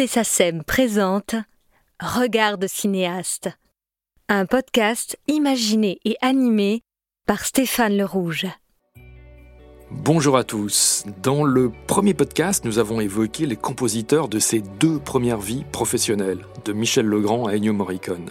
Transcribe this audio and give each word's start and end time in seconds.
Musée 0.00 0.06
SACEM 0.06 0.64
présente 0.64 1.34
Regarde 2.00 2.66
cinéaste, 2.66 3.50
un 4.30 4.46
podcast 4.46 5.18
imaginé 5.28 5.98
et 6.06 6.16
animé 6.22 6.80
par 7.26 7.44
Stéphane 7.44 7.98
Le 7.98 8.06
Rouge. 8.06 8.46
Bonjour 9.90 10.38
à 10.38 10.44
tous. 10.44 11.04
Dans 11.22 11.44
le 11.44 11.70
premier 11.86 12.14
podcast, 12.14 12.64
nous 12.64 12.78
avons 12.78 13.02
évoqué 13.02 13.44
les 13.44 13.56
compositeurs 13.56 14.28
de 14.28 14.38
ses 14.38 14.62
deux 14.62 14.98
premières 14.98 15.40
vies 15.40 15.66
professionnelles, 15.70 16.46
de 16.64 16.72
Michel 16.72 17.04
Legrand 17.04 17.46
à 17.46 17.56
Ennio 17.56 17.74
Morricone. 17.74 18.30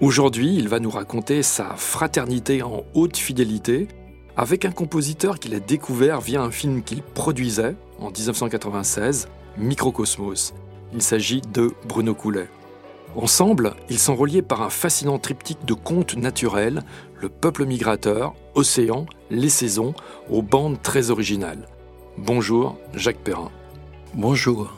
Aujourd'hui, 0.00 0.56
il 0.56 0.68
va 0.68 0.80
nous 0.80 0.90
raconter 0.90 1.44
sa 1.44 1.76
fraternité 1.76 2.64
en 2.64 2.82
haute 2.94 3.16
fidélité 3.16 3.86
avec 4.36 4.64
un 4.64 4.72
compositeur 4.72 5.38
qu'il 5.38 5.54
a 5.54 5.60
découvert 5.60 6.20
via 6.20 6.42
un 6.42 6.50
film 6.50 6.82
qu'il 6.82 7.02
produisait 7.02 7.76
en 8.00 8.10
1996, 8.10 9.28
Microcosmos. 9.58 10.54
Il 10.92 11.02
s'agit 11.02 11.42
de 11.42 11.72
Bruno 11.86 12.14
Coulet. 12.14 12.48
Ensemble, 13.14 13.74
ils 13.90 13.98
sont 13.98 14.14
reliés 14.14 14.42
par 14.42 14.62
un 14.62 14.70
fascinant 14.70 15.18
triptyque 15.18 15.64
de 15.64 15.74
contes 15.74 16.16
naturels, 16.16 16.82
le 17.20 17.28
peuple 17.28 17.66
migrateur, 17.66 18.34
Océan, 18.54 19.06
les 19.30 19.48
saisons, 19.48 19.94
aux 20.30 20.42
bandes 20.42 20.80
très 20.82 21.10
originales. 21.10 21.66
Bonjour, 22.16 22.78
Jacques 22.94 23.18
Perrin. 23.18 23.50
Bonjour. 24.14 24.72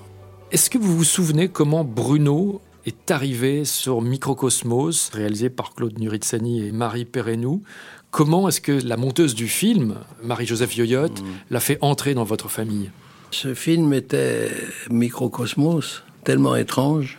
Est-ce 0.52 0.70
que 0.70 0.78
vous 0.78 0.96
vous 0.96 1.04
souvenez 1.04 1.48
comment 1.48 1.84
Bruno 1.84 2.60
est 2.86 3.10
arrivé 3.10 3.64
sur 3.64 4.00
Microcosmos, 4.02 5.10
réalisé 5.10 5.50
par 5.50 5.74
Claude 5.74 5.98
Nuritsani 5.98 6.66
et 6.66 6.72
Marie 6.72 7.04
Perrenou? 7.04 7.62
Comment 8.10 8.48
est-ce 8.48 8.60
que 8.60 8.72
la 8.72 8.96
monteuse 8.96 9.34
du 9.34 9.46
film, 9.46 9.96
Marie-Joseph 10.24 10.76
Yoyotte, 10.76 11.20
mm. 11.20 11.26
l'a 11.50 11.60
fait 11.60 11.78
entrer 11.80 12.14
dans 12.14 12.24
votre 12.24 12.48
famille? 12.48 12.90
Ce 13.30 13.54
film 13.54 13.92
était 13.92 14.50
microcosmos, 14.90 16.02
tellement 16.24 16.56
étrange. 16.56 17.18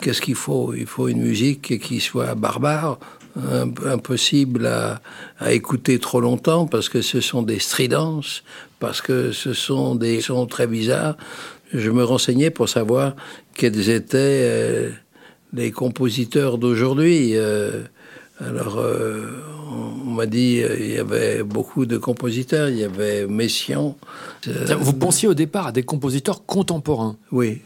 Qu'est-ce 0.00 0.22
qu'il 0.22 0.36
faut? 0.36 0.74
Il 0.74 0.86
faut 0.86 1.08
une 1.08 1.20
musique 1.20 1.80
qui 1.80 2.00
soit 2.00 2.34
barbare, 2.34 2.98
impossible 3.86 4.66
à, 4.66 5.00
écouter 5.52 5.98
trop 5.98 6.20
longtemps 6.20 6.66
parce 6.66 6.88
que 6.88 7.02
ce 7.02 7.20
sont 7.20 7.42
des 7.42 7.58
stridences, 7.58 8.42
parce 8.80 9.00
que 9.00 9.32
ce 9.32 9.52
sont 9.52 9.94
des 9.94 10.20
sons 10.20 10.46
très 10.46 10.66
bizarres. 10.66 11.16
Je 11.72 11.90
me 11.90 12.02
renseignais 12.02 12.50
pour 12.50 12.68
savoir 12.68 13.14
quels 13.54 13.90
étaient 13.90 14.16
euh, 14.16 14.90
les 15.52 15.70
compositeurs 15.70 16.58
d'aujourd'hui. 16.58 17.32
Euh, 17.36 17.82
alors, 18.40 18.78
euh, 18.78 19.26
on 20.06 20.10
m'a 20.10 20.26
dit 20.26 20.62
euh, 20.62 20.76
il 20.78 20.92
y 20.92 20.98
avait 20.98 21.42
beaucoup 21.42 21.86
de 21.86 21.98
compositeurs. 21.98 22.68
Il 22.68 22.78
y 22.78 22.84
avait 22.84 23.26
Messiaen. 23.26 23.96
Euh, 24.46 24.76
vous 24.78 24.92
pensiez 24.92 25.28
au 25.28 25.34
départ 25.34 25.68
à 25.68 25.72
des 25.72 25.82
compositeurs 25.82 26.44
contemporains 26.46 27.16
Oui, 27.32 27.62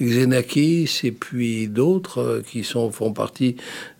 Xenakis 0.00 1.00
et 1.04 1.12
puis 1.12 1.68
d'autres 1.68 2.42
qui 2.50 2.64
sont, 2.64 2.90
font 2.90 3.12
partie 3.12 3.56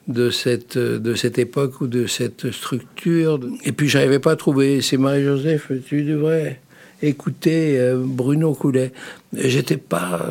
de 0.06 0.30
cette, 0.30 0.78
de 0.78 1.14
cette 1.14 1.38
époque 1.38 1.82
ou 1.82 1.86
de 1.86 2.06
cette 2.06 2.50
structure. 2.50 3.38
Et 3.64 3.72
puis, 3.72 3.88
j'arrivais 3.88 4.20
pas 4.20 4.32
à 4.32 4.36
trouver. 4.36 4.80
C'est 4.80 4.96
Marie-Joseph, 4.96 5.70
tu 5.86 6.02
devrais 6.02 6.60
écouter 7.02 7.94
Bruno 7.94 8.54
Coulet. 8.54 8.92
J'étais 9.34 9.76
pas, 9.76 10.26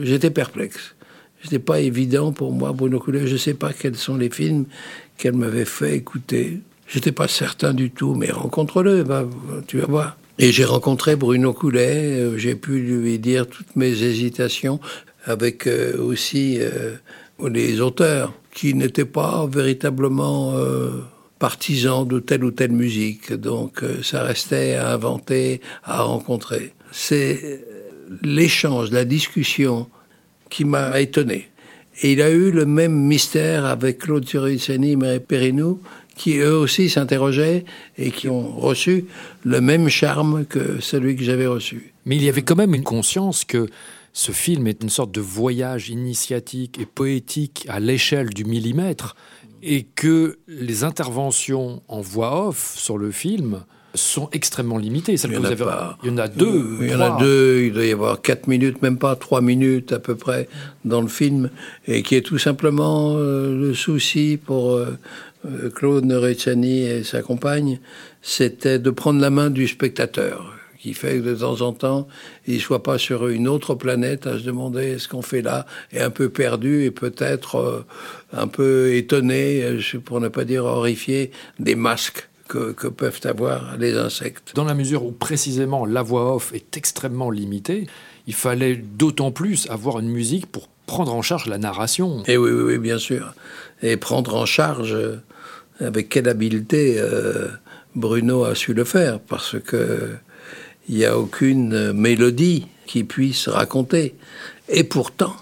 j'étais 0.00 0.30
perplexe. 0.30 0.94
C'était 1.42 1.58
pas 1.58 1.80
évident 1.80 2.32
pour 2.32 2.52
moi, 2.52 2.72
Bruno 2.72 3.00
Coulet. 3.00 3.26
Je 3.26 3.36
sais 3.36 3.54
pas 3.54 3.72
quels 3.72 3.96
sont 3.96 4.16
les 4.16 4.30
films 4.30 4.66
qu'elle 5.18 5.34
m'avait 5.34 5.64
fait 5.64 5.96
écouter. 5.96 6.60
J'étais 6.86 7.12
pas 7.12 7.28
certain 7.28 7.74
du 7.74 7.90
tout, 7.90 8.14
mais 8.14 8.30
rencontre-le, 8.30 9.04
tu 9.66 9.78
vas 9.78 9.86
voir. 9.86 10.16
Et 10.38 10.50
j'ai 10.52 10.64
rencontré 10.64 11.14
Bruno 11.16 11.52
Coulet, 11.52 12.18
euh, 12.18 12.38
j'ai 12.38 12.54
pu 12.54 12.80
lui 12.80 13.18
dire 13.18 13.46
toutes 13.46 13.76
mes 13.76 14.02
hésitations, 14.02 14.80
avec 15.24 15.66
euh, 15.66 15.96
aussi 16.02 16.58
euh, 16.60 16.96
les 17.48 17.80
auteurs, 17.80 18.32
qui 18.54 18.74
n'étaient 18.74 19.04
pas 19.04 19.46
véritablement 19.46 20.54
partisans 21.38 22.06
de 22.06 22.18
telle 22.18 22.44
ou 22.44 22.50
telle 22.50 22.72
musique. 22.72 23.32
Donc 23.32 23.82
ça 24.02 24.22
restait 24.22 24.74
à 24.74 24.92
inventer, 24.92 25.62
à 25.84 26.02
rencontrer. 26.02 26.74
C'est 26.92 27.64
l'échange, 28.22 28.90
la 28.90 29.06
discussion 29.06 29.88
qui 30.52 30.64
m'a 30.66 31.00
étonné. 31.00 31.48
Et 32.02 32.12
il 32.12 32.22
a 32.22 32.30
eu 32.30 32.50
le 32.50 32.66
même 32.66 32.94
mystère 32.94 33.64
avec 33.64 33.98
Claude 33.98 34.24
Turiceni 34.24 34.92
et 34.92 35.18
Périnou, 35.18 35.80
qui 36.14 36.38
eux 36.38 36.56
aussi 36.56 36.90
s'interrogeaient 36.90 37.64
et 37.96 38.10
qui 38.10 38.28
ont 38.28 38.52
reçu 38.58 39.06
le 39.44 39.60
même 39.60 39.88
charme 39.88 40.44
que 40.44 40.78
celui 40.80 41.16
que 41.16 41.24
j'avais 41.24 41.46
reçu. 41.46 41.94
Mais 42.04 42.16
il 42.16 42.22
y 42.22 42.28
avait 42.28 42.42
quand 42.42 42.56
même 42.56 42.74
une 42.74 42.84
conscience 42.84 43.44
que 43.44 43.68
ce 44.12 44.32
film 44.32 44.66
est 44.66 44.82
une 44.82 44.90
sorte 44.90 45.12
de 45.12 45.22
voyage 45.22 45.88
initiatique 45.88 46.78
et 46.78 46.86
poétique 46.86 47.64
à 47.68 47.80
l'échelle 47.80 48.28
du 48.30 48.44
millimètre 48.44 49.16
et 49.62 49.84
que 49.84 50.38
les 50.48 50.84
interventions 50.84 51.82
en 51.88 52.02
voix 52.02 52.48
off 52.48 52.74
sur 52.76 52.98
le 52.98 53.10
film 53.10 53.64
sont 53.94 54.28
extrêmement 54.32 54.78
limitées. 54.78 55.14
il, 55.14 55.32
y 55.32 55.36
en 55.36 55.42
il 56.02 56.08
y 56.08 56.12
en 56.12 56.18
a 56.18 56.28
deux. 56.28 56.78
Il 56.80 56.90
y 56.90 56.94
en 56.94 57.00
a 57.00 57.18
deux. 57.18 57.62
Il 57.64 57.72
doit 57.72 57.84
y 57.84 57.92
avoir 57.92 58.20
quatre 58.20 58.46
minutes, 58.46 58.82
même 58.82 58.98
pas 58.98 59.16
trois 59.16 59.40
minutes 59.40 59.92
à 59.92 59.98
peu 59.98 60.14
près 60.14 60.48
dans 60.84 61.00
le 61.00 61.08
film, 61.08 61.50
et 61.86 62.02
qui 62.02 62.14
est 62.14 62.22
tout 62.22 62.38
simplement 62.38 63.14
euh, 63.16 63.54
le 63.56 63.74
souci 63.74 64.38
pour 64.42 64.72
euh, 64.72 64.98
euh, 65.46 65.70
Claude 65.70 66.04
Nerecciani 66.04 66.84
et 66.84 67.04
sa 67.04 67.22
compagne, 67.22 67.80
c'était 68.22 68.78
de 68.78 68.90
prendre 68.90 69.20
la 69.20 69.30
main 69.30 69.50
du 69.50 69.68
spectateur 69.68 70.54
qui 70.78 70.94
fait 70.94 71.18
que 71.18 71.22
de 71.22 71.34
temps 71.36 71.60
en 71.60 71.72
temps, 71.72 72.08
il 72.48 72.60
soit 72.60 72.82
pas 72.82 72.98
sur 72.98 73.28
une 73.28 73.46
autre 73.46 73.76
planète 73.76 74.26
à 74.26 74.36
se 74.36 74.42
demander 74.42 74.98
ce 74.98 75.06
qu'on 75.06 75.22
fait 75.22 75.40
là, 75.40 75.64
et 75.92 76.00
un 76.00 76.10
peu 76.10 76.28
perdu 76.28 76.82
et 76.82 76.90
peut-être 76.90 77.84
un 78.32 78.48
peu 78.48 78.92
étonné, 78.92 79.78
pour 80.04 80.20
ne 80.20 80.26
pas 80.26 80.44
dire 80.44 80.64
horrifié, 80.64 81.30
des 81.60 81.76
masques 81.76 82.28
que, 82.52 82.88
peuvent 82.88 83.20
avoir 83.24 83.76
les 83.78 83.96
insectes. 83.96 84.52
Dans 84.54 84.64
la 84.64 84.74
mesure 84.74 85.04
où 85.04 85.12
précisément 85.12 85.86
la 85.86 86.02
voix 86.02 86.34
off 86.34 86.52
est 86.52 86.76
extrêmement 86.76 87.30
limitée, 87.30 87.86
il 88.26 88.34
fallait 88.34 88.76
d'autant 88.76 89.30
plus 89.30 89.68
avoir 89.70 89.98
une 89.98 90.08
musique 90.08 90.46
pour 90.46 90.68
prendre 90.86 91.14
en 91.14 91.22
charge 91.22 91.46
la 91.46 91.58
narration. 91.58 92.22
Et 92.26 92.36
oui, 92.36 92.50
oui, 92.50 92.62
oui 92.62 92.78
bien 92.78 92.98
sûr. 92.98 93.34
Et 93.82 93.96
prendre 93.96 94.34
en 94.34 94.46
charge, 94.46 94.94
euh, 94.94 95.16
avec 95.80 96.08
quelle 96.08 96.28
habileté 96.28 96.96
euh, 96.98 97.48
Bruno 97.94 98.44
a 98.44 98.54
su 98.54 98.74
le 98.74 98.84
faire, 98.84 99.18
parce 99.20 99.56
que 99.58 100.10
il 100.88 100.96
n'y 100.96 101.04
a 101.04 101.16
aucune 101.16 101.92
mélodie 101.92 102.66
qui 102.86 103.04
puisse 103.04 103.48
raconter. 103.48 104.16
Et 104.68 104.82
pourtant, 104.82 105.34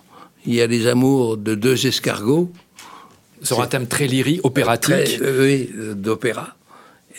il 0.44 0.54
y 0.54 0.60
a 0.60 0.66
les 0.66 0.87
amours 0.87 1.38
de 1.38 1.54
deux 1.54 1.87
escargots. 1.87 2.53
Sur 3.42 3.62
un 3.62 3.66
thème 3.66 3.87
très 3.87 4.06
lyrique, 4.06 4.44
opératique. 4.44 5.19
Euh, 5.22 5.42
oui, 5.42 5.71
d'opéra 5.94 6.56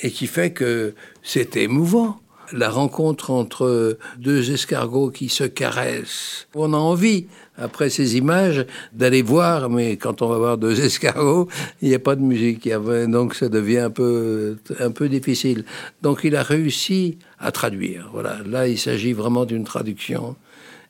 et 0.02 0.12
qui 0.12 0.28
fait 0.28 0.52
que 0.52 0.94
c'est 1.24 1.58
émouvant. 1.58 2.18
La 2.54 2.70
rencontre 2.70 3.32
entre 3.32 3.98
deux 4.18 4.52
escargots 4.52 5.10
qui 5.10 5.30
se 5.30 5.46
caressent. 5.46 6.48
On 6.54 6.74
a 6.74 6.78
envie, 6.78 7.28
après 7.58 7.90
ces 7.90 8.18
images, 8.18 8.66
d'aller 8.92 9.22
voir, 9.22 9.70
mais 9.70 9.96
quand 9.96 10.22
on 10.22 10.28
va 10.28 10.38
voir 10.38 10.58
deux 10.58 10.82
escargots, 10.86 11.48
il 11.82 11.88
n'y 11.88 11.96
a 11.96 12.00
pas 12.00 12.18
de 12.18 12.22
musique. 12.22 12.68
donc 13.08 13.36
ça 13.36 13.48
devient 13.48 13.80
un 13.80 13.90
peu, 13.90 14.58
un 14.80 14.92
peu 14.92 15.08
difficile. 15.08 15.64
Donc 16.02 16.22
il 16.26 16.36
a 16.36 16.44
réussi 16.44 17.20
à 17.40 17.54
traduire. 17.54 18.10
Voilà. 18.12 18.40
Là, 18.46 18.68
il 18.68 18.78
s'agit 18.78 19.14
vraiment 19.14 19.46
d'une 19.46 19.64
traduction. 19.64 20.36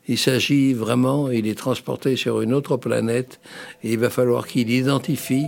Il 0.07 0.17
s'agit 0.17 0.73
vraiment, 0.73 1.29
il 1.29 1.47
est 1.47 1.57
transporté 1.57 2.15
sur 2.15 2.41
une 2.41 2.53
autre 2.53 2.75
planète 2.75 3.39
et 3.83 3.93
il 3.93 3.99
va 3.99 4.09
falloir 4.09 4.47
qu'il 4.47 4.71
identifie, 4.71 5.45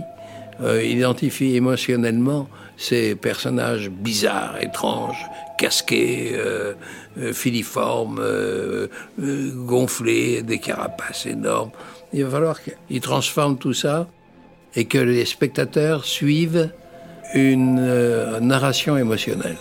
euh, 0.62 0.82
identifie 0.82 1.56
émotionnellement 1.56 2.48
ces 2.76 3.14
personnages 3.14 3.90
bizarres, 3.90 4.56
étranges, 4.60 5.28
casqués, 5.58 6.32
euh, 6.34 6.74
euh, 7.18 7.32
filiformes, 7.32 8.22
gonflés, 9.18 10.42
des 10.42 10.58
carapaces 10.58 11.26
énormes. 11.26 11.70
Il 12.12 12.24
va 12.24 12.30
falloir 12.30 12.60
qu'ils 12.62 13.00
transforment 13.00 13.58
tout 13.58 13.74
ça 13.74 14.08
et 14.76 14.84
que 14.84 14.98
les 14.98 15.24
spectateurs 15.24 16.04
suivent 16.04 16.70
une 17.34 17.80
narration 18.40 18.96
émotionnelle. 18.96 19.56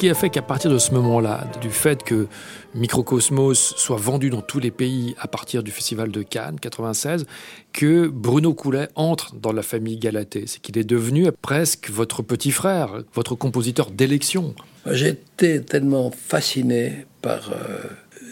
Qui 0.00 0.08
a 0.08 0.14
fait 0.14 0.30
qu'à 0.30 0.40
partir 0.40 0.70
de 0.70 0.78
ce 0.78 0.92
moment-là, 0.92 1.46
du 1.60 1.68
fait 1.68 2.02
que 2.02 2.26
Microcosmos 2.74 3.74
soit 3.76 3.98
vendu 3.98 4.30
dans 4.30 4.40
tous 4.40 4.58
les 4.58 4.70
pays 4.70 5.14
à 5.18 5.28
partir 5.28 5.62
du 5.62 5.70
Festival 5.70 6.10
de 6.10 6.22
Cannes 6.22 6.58
96, 6.58 7.26
que 7.74 8.06
Bruno 8.08 8.54
Coulet 8.54 8.88
entre 8.94 9.34
dans 9.34 9.52
la 9.52 9.60
famille 9.60 9.98
Galatée 9.98 10.44
C'est 10.46 10.62
qu'il 10.62 10.78
est 10.78 10.88
devenu 10.88 11.30
presque 11.42 11.90
votre 11.90 12.22
petit 12.22 12.50
frère, 12.50 13.02
votre 13.12 13.34
compositeur 13.34 13.90
d'élection. 13.90 14.54
J'étais 14.86 15.60
tellement 15.60 16.10
fasciné 16.10 17.04
par 17.20 17.50
euh, 17.50 17.80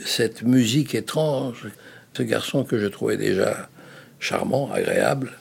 cette 0.06 0.44
musique 0.44 0.94
étrange, 0.94 1.68
ce 2.14 2.22
garçon 2.22 2.64
que 2.64 2.78
je 2.78 2.86
trouvais 2.86 3.18
déjà 3.18 3.68
charmant, 4.20 4.72
agréable. 4.72 5.32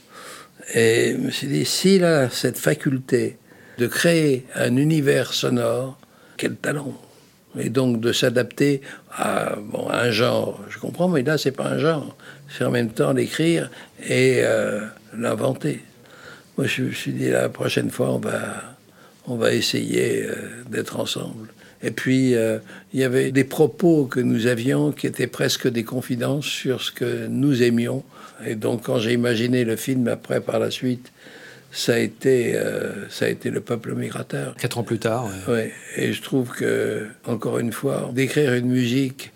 Et 0.74 1.14
je 1.14 1.20
me 1.20 1.32
suis 1.32 1.48
dit, 1.48 1.64
s'il 1.64 2.04
a 2.04 2.30
cette 2.30 2.58
faculté 2.58 3.38
de 3.78 3.88
créer 3.88 4.46
un 4.56 4.76
univers 4.76 5.34
sonore, 5.34 5.98
quel 6.38 6.56
talent 6.56 6.94
Et 7.60 7.70
donc 7.70 8.00
de 8.00 8.12
s'adapter 8.14 8.82
à, 9.12 9.56
un 9.90 10.12
genre, 10.12 10.64
je 10.70 10.80
comprends, 10.80 11.08
mais 11.08 11.24
là 11.24 11.38
c'est 11.38 11.52
pas 11.52 11.66
un 11.66 11.80
genre, 11.80 12.16
c'est 12.50 12.64
en 12.64 12.72
même 12.72 12.90
temps 12.90 13.14
l'écrire 13.14 13.70
et 14.08 14.42
euh, 14.44 14.82
l'inventer. 15.18 15.82
Moi 16.58 16.68
je 16.68 16.84
me 16.84 16.92
suis 16.92 17.12
dit 17.12 17.30
la 17.30 17.50
prochaine 17.50 17.90
fois 17.90 18.12
on 18.12 18.20
va, 18.20 18.78
on 19.28 19.36
va 19.36 19.54
essayer 19.54 20.24
euh, 20.24 20.36
d'être 20.70 21.00
ensemble. 21.00 21.50
Et 21.84 21.92
puis, 21.92 22.36
euh, 22.36 22.58
il 22.94 23.00
y 23.00 23.04
avait 23.04 23.32
des 23.32 23.44
propos 23.44 24.06
que 24.06 24.20
nous 24.20 24.48
avions 24.48 24.92
qui 24.92 25.06
étaient 25.06 25.28
presque 25.28 25.68
des 25.68 25.84
confidences 25.84 26.46
sur 26.46 26.82
ce 26.82 26.92
que 26.92 27.28
nous 27.28 27.62
aimions. 27.62 28.04
Et 28.46 28.56
donc, 28.56 28.84
quand 28.84 28.98
j'ai 28.98 29.14
imaginé 29.14 29.64
le 29.64 29.76
film 29.76 30.08
après, 30.08 30.42
par 30.42 30.60
la 30.60 30.72
suite, 30.72 31.12
ça 31.78 31.94
a 31.94 32.00
été, 32.00 32.56
euh, 32.56 33.08
ça 33.08 33.26
a 33.26 33.28
été 33.28 33.52
le 33.52 33.62
peuple 33.62 33.94
migrateur. 33.94 34.56
Quatre 34.56 34.80
ans 34.80 34.84
plus 34.84 34.98
tard. 34.98 35.30
Ouais. 35.48 35.72
Et 35.96 36.12
je 36.12 36.24
trouve 36.24 36.50
que, 36.50 37.06
encore 37.28 37.60
une 37.60 37.72
fois, 37.72 38.10
d'écrire 38.14 38.56
une 38.56 38.66
musique 38.66 39.32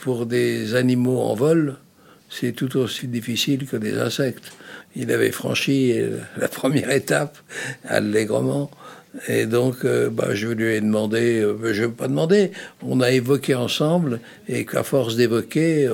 pour 0.00 0.26
des 0.26 0.74
animaux 0.74 1.20
en 1.20 1.34
vol, 1.36 1.76
c'est 2.28 2.50
tout 2.50 2.76
aussi 2.78 3.06
difficile 3.06 3.66
que 3.66 3.76
des 3.76 3.96
insectes. 3.96 4.50
Il 4.96 5.12
avait 5.12 5.30
franchi 5.30 5.94
la 6.36 6.48
première 6.48 6.90
étape 6.90 7.38
allègrement. 7.84 8.72
Et 9.28 9.46
donc, 9.46 9.84
euh, 9.84 10.10
bah, 10.10 10.34
je 10.34 10.48
lui 10.48 10.74
ai 10.74 10.80
demandé, 10.80 11.38
euh, 11.38 11.72
je 11.72 11.82
ne 11.82 11.86
veux 11.86 11.92
pas 11.92 12.08
demander, 12.08 12.50
on 12.82 13.00
a 13.00 13.12
évoqué 13.12 13.54
ensemble, 13.54 14.18
et 14.48 14.64
qu'à 14.64 14.82
force 14.82 15.14
d'évoquer, 15.14 15.88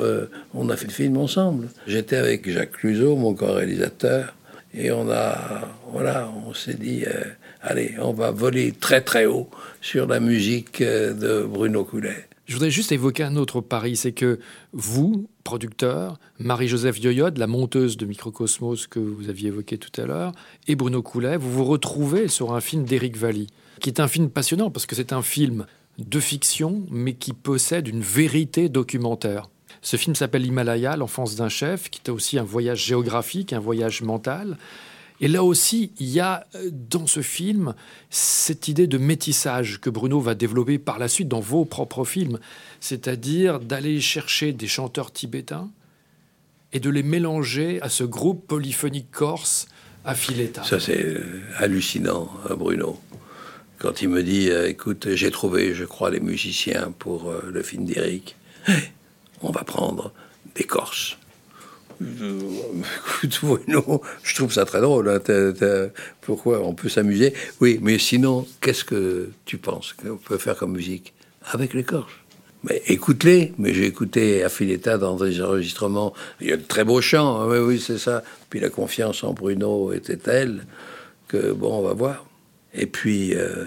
on 0.55 0.70
a 0.70 0.76
fait 0.79 0.87
le 0.87 0.93
film 0.93 1.19
ensemble. 1.19 1.69
J'étais 1.87 2.17
avec 2.17 2.50
Jacques 2.50 2.73
Cluzot, 2.73 3.17
mon 3.17 3.35
co-réalisateur, 3.35 4.35
et 4.75 4.90
on 4.90 5.11
a, 5.11 5.69
voilà, 5.90 6.32
on 6.46 6.55
s'est 6.55 6.75
dit, 6.75 7.05
euh, 7.06 7.25
allez, 7.61 7.94
on 8.00 8.12
va 8.12 8.31
voler 8.31 8.72
très 8.72 9.00
très 9.00 9.26
haut 9.26 9.49
sur 9.81 10.06
la 10.06 10.20
musique 10.20 10.81
euh, 10.81 11.12
de 11.12 11.44
Bruno 11.46 11.84
Coulet. 11.84 12.28
Je 12.46 12.55
voudrais 12.55 12.70
juste 12.70 12.90
évoquer 12.90 13.22
un 13.22 13.37
autre 13.37 13.61
pari, 13.61 13.96
c'est 13.96 14.12
que 14.12 14.40
vous, 14.72 15.28
producteur, 15.44 16.19
Marie-Joseph 16.40 16.99
Yoyod, 17.00 17.38
la 17.38 17.46
monteuse 17.46 17.96
de 17.96 18.06
Microcosmos 18.06 18.88
que 18.88 18.99
vous 18.99 19.28
aviez 19.28 19.49
évoqué 19.49 19.78
tout 19.78 20.00
à 20.00 20.05
l'heure, 20.05 20.32
et 20.67 20.75
Bruno 20.75 21.00
Coulet, 21.00 21.37
vous 21.37 21.50
vous 21.50 21.64
retrouvez 21.64 22.26
sur 22.26 22.52
un 22.52 22.61
film 22.61 22.84
d'Éric 22.84 23.17
Valli, 23.17 23.46
qui 23.81 23.88
est 23.88 24.00
un 24.00 24.08
film 24.08 24.31
passionnant 24.31 24.70
parce 24.70 24.87
que 24.87 24.96
c'est 24.96 25.12
un 25.12 25.22
film 25.22 25.67
de 25.99 26.19
fiction, 26.20 26.87
mais 26.90 27.14
qui 27.14 27.34
possède 27.34 27.87
une 27.87 28.02
vérité 28.02 28.69
documentaire. 28.69 29.49
Ce 29.82 29.96
film 29.96 30.14
s'appelle 30.14 30.46
Himalaya, 30.46 30.96
l'enfance 30.96 31.37
d'un 31.37 31.49
chef, 31.49 31.90
qui 31.90 32.00
est 32.05 32.11
aussi 32.11 32.38
un 32.38 32.44
voyage 32.44 32.84
géographique, 32.84 33.52
un 33.52 33.61
voyage 33.61 34.02
mental. 34.02 34.56
Et 35.20 35.28
là 35.28 35.44
aussi, 35.44 35.93
il 36.00 36.08
y 36.08 36.20
a 36.20 36.46
euh, 36.55 36.70
dans 36.72 37.06
ce 37.06 37.20
film 37.20 37.75
cette 38.08 38.69
idée 38.69 38.87
de 38.87 38.99
métissage 38.99 39.81
que 39.81 39.90
Bruno 39.90 40.20
va 40.20 40.34
développer 40.34 40.78
par 40.78 40.99
la 40.99 41.08
suite 41.08 41.28
dans 41.28 41.40
vos 41.40 41.64
propres 41.64 42.05
films, 42.05 42.38
c'est-à-dire 42.81 43.61
d'aller 43.61 44.00
chercher 44.00 44.52
des 44.52 44.67
chanteurs 44.67 45.12
tibétains 45.12 45.70
et 46.72 46.81
de 46.81 46.88
les 46.88 47.02
mélanger 47.02 47.81
à 47.82 47.90
ce 47.90 48.05
groupe 48.05 48.46
polyphonique 48.46 49.11
corse 49.11 49.69
à 50.05 50.14
Fileta. 50.14 50.64
Ça, 50.64 50.81
c'est 50.81 51.05
euh, 51.05 51.43
hallucinant, 51.58 52.31
hein, 52.49 52.55
Bruno. 52.55 52.99
Quand 53.78 54.00
il 54.02 54.08
me 54.08 54.22
dit, 54.22 54.50
euh, 54.50 54.69
écoute, 54.69 55.08
j'ai 55.14 55.31
trouvé, 55.31 55.75
je 55.75 55.84
crois, 55.84 56.11
les 56.11 56.20
musiciens 56.20 56.94
pour 56.99 57.32
le 57.46 57.62
film 57.62 57.84
d'Eric 57.84 58.37
on 59.42 59.50
va 59.50 59.64
prendre 59.64 60.12
des 60.54 60.64
Corses. 60.64 61.16
Écoute, 62.00 63.40
je 64.22 64.34
trouve 64.34 64.52
ça 64.52 64.64
très 64.64 64.81
drôle. 64.81 65.08
Hein, 65.08 65.90
pourquoi 66.22 66.60
on 66.60 66.75
peut 66.75 66.88
s'amuser 66.88 67.34
Oui, 67.60 67.78
mais 67.82 67.98
sinon, 67.98 68.46
qu'est-ce 68.60 68.84
que 68.84 69.31
tu 69.44 69.58
penses 69.58 69.92
qu'on 69.92 70.16
peut 70.16 70.38
faire 70.38 70.56
comme 70.56 70.72
musique 70.72 71.12
avec 71.44 71.75
les 71.75 71.84
Corses? 71.84 72.12
Mais 72.62 72.82
écoute-les, 72.88 73.54
mais 73.58 73.72
j'ai 73.72 73.87
écouté 73.87 74.44
Affiletta 74.44 74.98
dans 74.98 75.16
des 75.16 75.40
enregistrements. 75.43 76.12
Il 76.41 76.48
y 76.48 76.53
a 76.53 76.58
de 76.58 76.62
très 76.62 76.84
beaux 76.84 77.00
chants, 77.00 77.41
hein, 77.41 77.46
oui, 77.48 77.58
oui, 77.58 77.81
c'est 77.81 77.98
ça. 77.98 78.22
Puis 78.50 78.60
la 78.60 78.69
confiance 78.69 79.24
en 79.24 79.32
Bruno 79.32 79.93
était 79.93 80.19
telle 80.19 80.67
que, 81.29 81.53
bon, 81.53 81.79
on 81.79 81.82
va 81.82 81.94
voir. 81.94 82.26
Et 82.74 82.86
puis, 82.86 83.34
euh, 83.34 83.65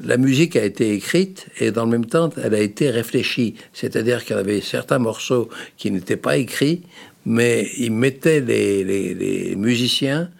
la 0.00 0.16
musique 0.16 0.56
a 0.56 0.64
été 0.64 0.92
écrite 0.92 1.46
et 1.60 1.70
dans 1.70 1.84
le 1.84 1.90
même 1.90 2.06
temps, 2.06 2.30
elle 2.42 2.54
a 2.54 2.60
été 2.60 2.90
réfléchie. 2.90 3.54
C'est-à-dire 3.72 4.24
qu'il 4.24 4.36
y 4.36 4.38
avait 4.38 4.60
certains 4.60 4.98
morceaux 4.98 5.48
qui 5.76 5.90
n'étaient 5.90 6.16
pas 6.16 6.36
écrits, 6.36 6.82
mais 7.26 7.68
il 7.78 7.92
mettait 7.92 8.40
les, 8.40 9.54
musiciens, 9.56 10.30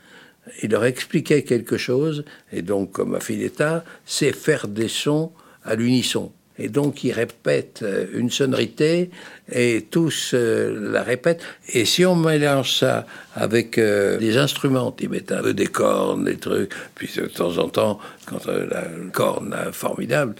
il 0.62 0.70
leur 0.70 0.84
expliquait 0.84 1.42
quelque 1.42 1.76
chose, 1.76 2.24
et 2.52 2.62
donc, 2.62 2.92
comme 2.92 3.14
Affiletta, 3.14 3.84
c'est 4.04 4.34
faire 4.34 4.68
des 4.68 4.88
sons 4.88 5.32
à 5.64 5.74
l'unisson. 5.74 6.32
Et 6.58 6.68
donc, 6.68 7.02
ils 7.02 7.12
répètent 7.12 7.80
euh, 7.82 8.06
une 8.14 8.30
sonorité 8.30 9.10
et 9.50 9.86
tous 9.90 10.32
euh, 10.34 10.92
la 10.92 11.02
répètent. 11.02 11.42
Et 11.72 11.84
si 11.84 12.06
on 12.06 12.14
mélange 12.14 12.78
ça 12.78 13.06
avec 13.34 13.76
euh, 13.76 14.18
des 14.18 14.36
instruments 14.36 14.92
tibétains, 14.92 15.42
des 15.52 15.66
cornes, 15.66 16.24
des 16.24 16.36
trucs, 16.36 16.72
puis 16.94 17.10
de 17.16 17.26
temps 17.26 17.58
en 17.58 17.68
temps, 17.68 17.98
quand 18.26 18.46
la 18.46 18.84
corne 19.12 19.56
formidable, 19.72 20.36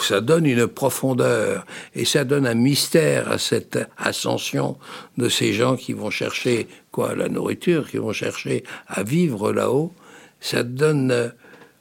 ça 0.00 0.20
donne 0.20 0.46
une 0.46 0.66
profondeur 0.66 1.66
et 1.94 2.04
ça 2.04 2.24
donne 2.24 2.46
un 2.46 2.54
mystère 2.54 3.30
à 3.30 3.38
cette 3.38 3.78
ascension 3.96 4.76
de 5.16 5.28
ces 5.28 5.52
gens 5.52 5.76
qui 5.76 5.94
vont 5.94 6.10
chercher 6.10 6.68
quoi 6.92 7.14
la 7.14 7.28
nourriture, 7.28 7.90
qui 7.90 7.96
vont 7.96 8.12
chercher 8.12 8.62
à 8.86 9.02
vivre 9.02 9.52
là-haut. 9.52 9.92
Ça 10.40 10.62
donne 10.62 11.32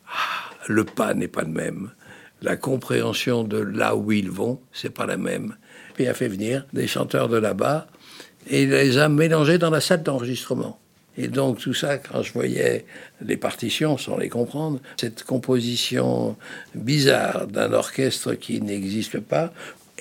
ah, 0.07 0.51
le 0.67 0.83
pas 0.83 1.13
n'est 1.13 1.27
pas 1.27 1.43
le 1.43 1.49
même 1.49 1.91
la 2.41 2.55
compréhension 2.55 3.43
de 3.43 3.57
là 3.57 3.95
où 3.95 4.11
ils 4.11 4.31
vont, 4.31 4.59
c'est 4.73 4.89
pas 4.89 5.05
la 5.05 5.17
même. 5.17 5.55
Il 5.99 6.07
a 6.07 6.13
fait 6.13 6.27
venir 6.27 6.65
des 6.73 6.87
chanteurs 6.87 7.29
de 7.29 7.37
là-bas 7.37 7.87
et 8.49 8.65
les 8.65 8.97
a 8.97 9.09
mélangés 9.09 9.57
dans 9.57 9.69
la 9.69 9.81
salle 9.81 10.03
d'enregistrement. 10.03 10.79
Et 11.17 11.27
donc 11.27 11.59
tout 11.59 11.73
ça, 11.73 11.97
quand 11.97 12.23
je 12.23 12.33
voyais 12.33 12.85
les 13.21 13.37
partitions 13.37 13.97
sans 13.97 14.17
les 14.17 14.29
comprendre, 14.29 14.79
cette 14.99 15.23
composition 15.23 16.37
bizarre 16.73 17.47
d'un 17.47 17.73
orchestre 17.73 18.33
qui 18.33 18.61
n'existe 18.61 19.19
pas, 19.19 19.53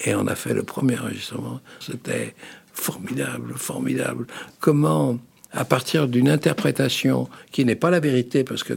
et 0.04 0.14
on 0.14 0.26
a 0.26 0.34
fait 0.34 0.54
le 0.54 0.62
premier 0.62 0.98
enregistrement, 0.98 1.60
c'était 1.80 2.34
formidable, 2.72 3.54
formidable. 3.56 4.26
Comment 4.60 5.18
à 5.52 5.64
partir 5.64 6.06
d'une 6.08 6.28
interprétation 6.28 7.28
qui 7.50 7.64
n'est 7.64 7.76
pas 7.76 7.90
la 7.90 8.00
vérité, 8.00 8.44
parce 8.44 8.62
que, 8.62 8.74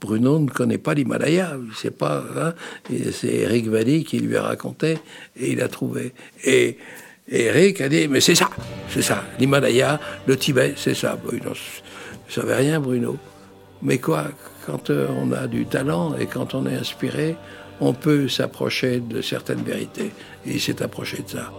Bruno 0.00 0.38
ne 0.38 0.48
connaît 0.48 0.78
pas 0.78 0.94
l'Himalaya, 0.94 1.56
c'est 1.76 1.96
pas, 1.96 2.24
hein, 2.36 2.54
c'est 3.12 3.34
Eric 3.34 3.68
Valli 3.68 4.04
qui 4.04 4.18
lui 4.18 4.36
a 4.36 4.42
raconté 4.42 4.98
et 5.38 5.52
il 5.52 5.60
a 5.60 5.68
trouvé. 5.68 6.12
Et, 6.44 6.78
Eric 7.32 7.80
a 7.80 7.88
dit, 7.88 8.08
mais 8.08 8.20
c'est 8.20 8.34
ça, 8.34 8.50
c'est 8.88 9.02
ça, 9.02 9.22
l'Himalaya, 9.38 10.00
le 10.26 10.36
Tibet, 10.36 10.74
c'est 10.76 10.94
ça. 10.94 11.16
Bon, 11.16 11.30
il 11.32 11.42
ne 11.44 11.54
savait 12.28 12.56
rien, 12.56 12.80
Bruno. 12.80 13.18
Mais 13.82 13.98
quoi, 13.98 14.24
quand 14.66 14.90
euh, 14.90 15.06
on 15.16 15.30
a 15.30 15.46
du 15.46 15.64
talent 15.66 16.16
et 16.18 16.26
quand 16.26 16.54
on 16.54 16.66
est 16.66 16.74
inspiré, 16.74 17.36
on 17.80 17.92
peut 17.92 18.28
s'approcher 18.28 19.00
de 19.00 19.22
certaines 19.22 19.62
vérités. 19.62 20.10
Et 20.44 20.54
il 20.54 20.60
s'est 20.60 20.82
approché 20.82 21.22
de 21.22 21.30
ça. 21.30 21.52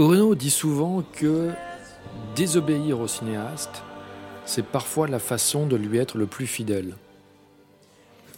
Bruno 0.00 0.34
dit 0.34 0.48
souvent 0.48 1.04
que 1.12 1.50
désobéir 2.34 3.00
au 3.00 3.06
cinéaste, 3.06 3.82
c'est 4.46 4.64
parfois 4.64 5.06
la 5.06 5.18
façon 5.18 5.66
de 5.66 5.76
lui 5.76 5.98
être 5.98 6.16
le 6.16 6.24
plus 6.24 6.46
fidèle. 6.46 6.94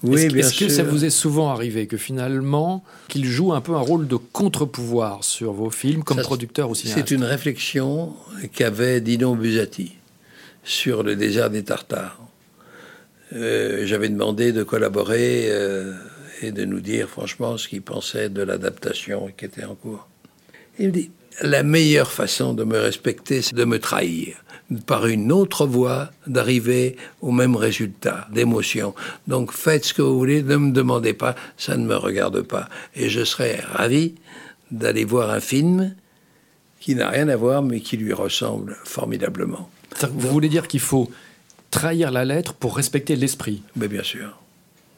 Oui, 0.02 0.22
est-ce, 0.22 0.34
est-ce 0.34 0.58
que 0.58 0.68
ça 0.68 0.82
vous 0.82 1.04
est 1.04 1.10
souvent 1.10 1.50
arrivé 1.50 1.86
que 1.86 1.96
finalement, 1.96 2.82
qu'il 3.06 3.24
joue 3.26 3.52
un 3.52 3.60
peu 3.60 3.76
un 3.76 3.78
rôle 3.80 4.08
de 4.08 4.16
contre-pouvoir 4.16 5.22
sur 5.22 5.52
vos 5.52 5.70
films 5.70 6.02
comme 6.02 6.16
Ça, 6.16 6.24
producteur 6.24 6.68
ou 6.68 6.74
cinéaste? 6.74 6.98
C'est 6.98 7.14
une 7.14 7.22
réflexion 7.22 8.12
qu'avait 8.52 9.00
Dino 9.00 9.36
Buzzati 9.36 9.92
sur 10.64 11.04
le 11.04 11.14
désert 11.14 11.48
des 11.48 11.62
Tartares. 11.62 12.18
Euh, 13.34 13.86
J'avais 13.86 14.08
demandé 14.08 14.50
de 14.50 14.64
collaborer 14.64 15.46
euh, 15.52 15.94
et 16.40 16.50
de 16.50 16.64
nous 16.64 16.80
dire 16.80 17.08
franchement 17.08 17.56
ce 17.56 17.68
qu'il 17.68 17.82
pensait 17.82 18.30
de 18.30 18.42
l'adaptation 18.42 19.30
qui 19.36 19.44
était 19.44 19.64
en 19.64 19.76
cours. 19.76 20.08
Il 20.80 20.88
me 20.88 20.92
dit 20.92 21.12
la 21.40 21.62
meilleure 21.62 22.12
façon 22.12 22.54
de 22.54 22.64
me 22.64 22.78
respecter, 22.78 23.42
c'est 23.42 23.54
de 23.54 23.64
me 23.64 23.78
trahir 23.78 24.36
par 24.86 25.06
une 25.06 25.32
autre 25.32 25.66
voie 25.66 26.10
d'arriver 26.26 26.96
au 27.20 27.30
même 27.30 27.56
résultat 27.56 28.26
d'émotion. 28.32 28.94
Donc 29.26 29.52
faites 29.52 29.84
ce 29.84 29.94
que 29.94 30.02
vous 30.02 30.16
voulez, 30.16 30.42
ne 30.42 30.56
me 30.56 30.72
demandez 30.72 31.12
pas, 31.12 31.34
ça 31.56 31.76
ne 31.76 31.86
me 31.86 31.96
regarde 31.96 32.42
pas. 32.42 32.68
Et 32.94 33.08
je 33.08 33.24
serais 33.24 33.60
ravi 33.60 34.14
d'aller 34.70 35.04
voir 35.04 35.30
un 35.30 35.40
film 35.40 35.94
qui 36.80 36.94
n'a 36.94 37.10
rien 37.10 37.28
à 37.28 37.36
voir 37.36 37.62
mais 37.62 37.80
qui 37.80 37.96
lui 37.96 38.12
ressemble 38.12 38.76
formidablement. 38.84 39.70
Vous 40.10 40.28
voulez 40.28 40.48
dire 40.48 40.68
qu'il 40.68 40.80
faut 40.80 41.10
trahir 41.70 42.10
la 42.10 42.24
lettre 42.24 42.54
pour 42.54 42.76
respecter 42.76 43.16
l'esprit? 43.16 43.62
Mais 43.76 43.88
bien 43.88 44.02
sûr. 44.02 44.38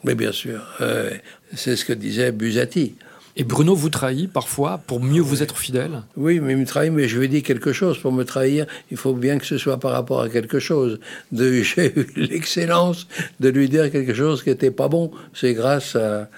Mais 0.05 0.15
bien 0.15 0.33
sûr. 0.33 0.63
Euh, 0.81 1.11
c'est 1.55 1.77
ce 1.77 1.85
que 1.85 1.93
disait 1.93 2.31
Busati. 2.31 2.95
Et 3.37 3.43
Bruno 3.43 3.75
vous 3.75 3.89
trahit 3.89 4.33
parfois 4.33 4.81
pour 4.87 5.01
mieux 5.01 5.21
vous 5.21 5.43
être 5.43 5.59
fidèle? 5.59 6.03
Oui, 6.17 6.39
mais 6.39 6.53
il 6.53 6.59
me 6.59 6.67
trahit, 6.67 6.93
mais 6.93 7.09
je 7.09 7.19
lui 7.19 7.25
ai 7.25 7.29
dit 7.29 7.43
quelque 7.43 7.73
chose. 7.73 7.99
Pour 7.99 8.13
me 8.13 8.23
trahir, 8.25 8.67
il 8.93 8.97
faut 8.97 9.13
bien 9.13 9.39
que 9.39 9.47
ce 9.47 9.59
soit 9.59 9.81
par 9.81 9.91
rapport 9.91 10.21
à 10.21 10.29
quelque 10.29 10.61
chose. 10.61 11.01
J'ai 11.33 11.99
eu 11.99 12.07
l'excellence 12.15 13.09
de 13.41 13.49
lui 13.49 13.69
dire 13.69 13.91
quelque 13.91 14.15
chose 14.15 14.45
qui 14.45 14.51
n'était 14.51 14.71
pas 14.71 14.87
bon. 14.87 15.11
C'est 15.35 15.53
grâce 15.53 15.97
à, 15.97 16.29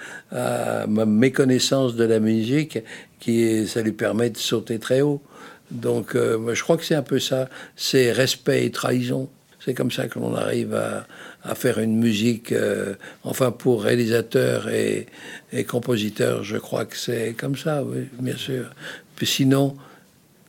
ma 0.87 1.05
méconnaissance 1.05 1.95
de 1.95 2.03
la 2.03 2.19
musique 2.19 2.79
qui 3.19 3.67
ça 3.67 3.83
lui 3.83 3.91
permet 3.91 4.31
de 4.31 4.37
sauter 4.37 4.79
très 4.79 5.01
haut. 5.01 5.21
Donc, 5.69 6.15
euh, 6.15 6.55
je 6.55 6.63
crois 6.63 6.77
que 6.77 6.83
c'est 6.83 6.95
un 6.95 7.03
peu 7.03 7.19
ça. 7.19 7.47
C'est 7.75 8.11
respect 8.11 8.65
et 8.65 8.71
trahison. 8.71 9.29
C'est 9.59 9.73
comme 9.73 9.91
ça 9.91 10.07
que 10.07 10.17
l'on 10.17 10.33
arrive 10.33 10.73
à, 10.73 11.05
à 11.47 11.55
faire 11.55 11.79
une 11.79 11.97
musique. 11.97 12.51
euh, 12.51 12.93
enfin, 13.23 13.51
pour 13.51 13.83
réalisateur 13.83 14.69
et, 14.69 15.07
et 15.51 15.63
compositeur, 15.63 16.43
je 16.43 16.57
crois 16.57 16.85
que 16.85 16.97
c'est 16.97 17.35
comme 17.37 17.55
ça, 17.55 17.83
oui, 17.83 18.07
bien 18.19 18.37
sûr. 18.37 18.69
Puis 19.15 19.25
sinon, 19.25 19.75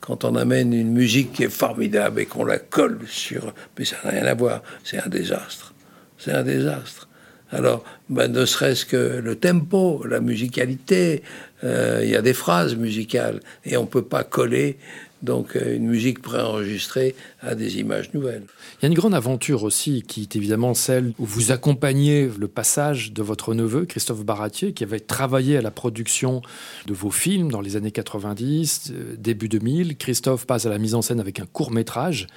quand 0.01 0.25
on 0.25 0.35
amène 0.35 0.73
une 0.73 0.91
musique 0.91 1.33
qui 1.33 1.43
est 1.43 1.49
formidable 1.49 2.21
et 2.21 2.25
qu'on 2.25 2.45
la 2.45 2.57
colle 2.57 2.99
sur. 3.07 3.53
Mais 3.77 3.85
ça 3.85 3.97
n'a 4.03 4.11
rien 4.11 4.25
à 4.25 4.33
voir, 4.33 4.61
c'est 4.83 4.99
un 4.99 5.09
désastre. 5.09 5.73
C'est 6.17 6.31
un 6.31 6.43
désastre. 6.43 7.07
Alors, 7.51 7.83
ben, 8.09 8.31
ne 8.31 8.45
serait-ce 8.45 8.85
que 8.85 9.19
le 9.23 9.35
tempo, 9.35 10.03
la 10.07 10.19
musicalité, 10.19 11.23
euh, 11.63 12.01
il 12.03 12.09
y 12.09 12.15
a 12.15 12.21
des 12.21 12.33
phrases 12.33 12.75
musicales 12.75 13.39
et 13.65 13.75
on 13.77 13.83
ne 13.83 13.87
peut 13.87 14.03
pas 14.03 14.23
coller 14.23 14.77
donc 15.21 15.55
euh, 15.55 15.75
une 15.75 15.87
musique 15.87 16.21
préenregistrée 16.21 17.15
à 17.41 17.55
des 17.55 17.79
images 17.79 18.13
nouvelles. 18.13 18.43
Il 18.77 18.83
y 18.83 18.85
a 18.85 18.87
une 18.89 18.97
grande 18.97 19.13
aventure 19.13 19.63
aussi 19.63 20.03
qui 20.03 20.21
est 20.21 20.35
évidemment 20.35 20.73
celle 20.73 21.13
où 21.19 21.25
vous 21.25 21.51
accompagnez 21.51 22.29
le 22.37 22.47
passage 22.47 23.11
de 23.13 23.21
votre 23.21 23.53
neveu, 23.53 23.85
Christophe 23.85 24.23
Baratier, 24.23 24.73
qui 24.73 24.83
avait 24.83 24.99
travaillé 24.99 25.57
à 25.57 25.61
la 25.61 25.71
production 25.71 26.41
de 26.85 26.93
vos 26.93 27.11
films 27.11 27.51
dans 27.51 27.61
les 27.61 27.75
années 27.75 27.91
90, 27.91 28.91
euh, 28.91 29.15
début 29.17 29.49
2000. 29.49 29.97
Christophe 29.97 30.45
passe 30.45 30.65
à 30.65 30.69
la 30.69 30.77
mise 30.77 30.95
en 30.95 31.01
scène 31.01 31.19
avec 31.19 31.39
un 31.39 31.45
court 31.45 31.71
métrage 31.71 32.27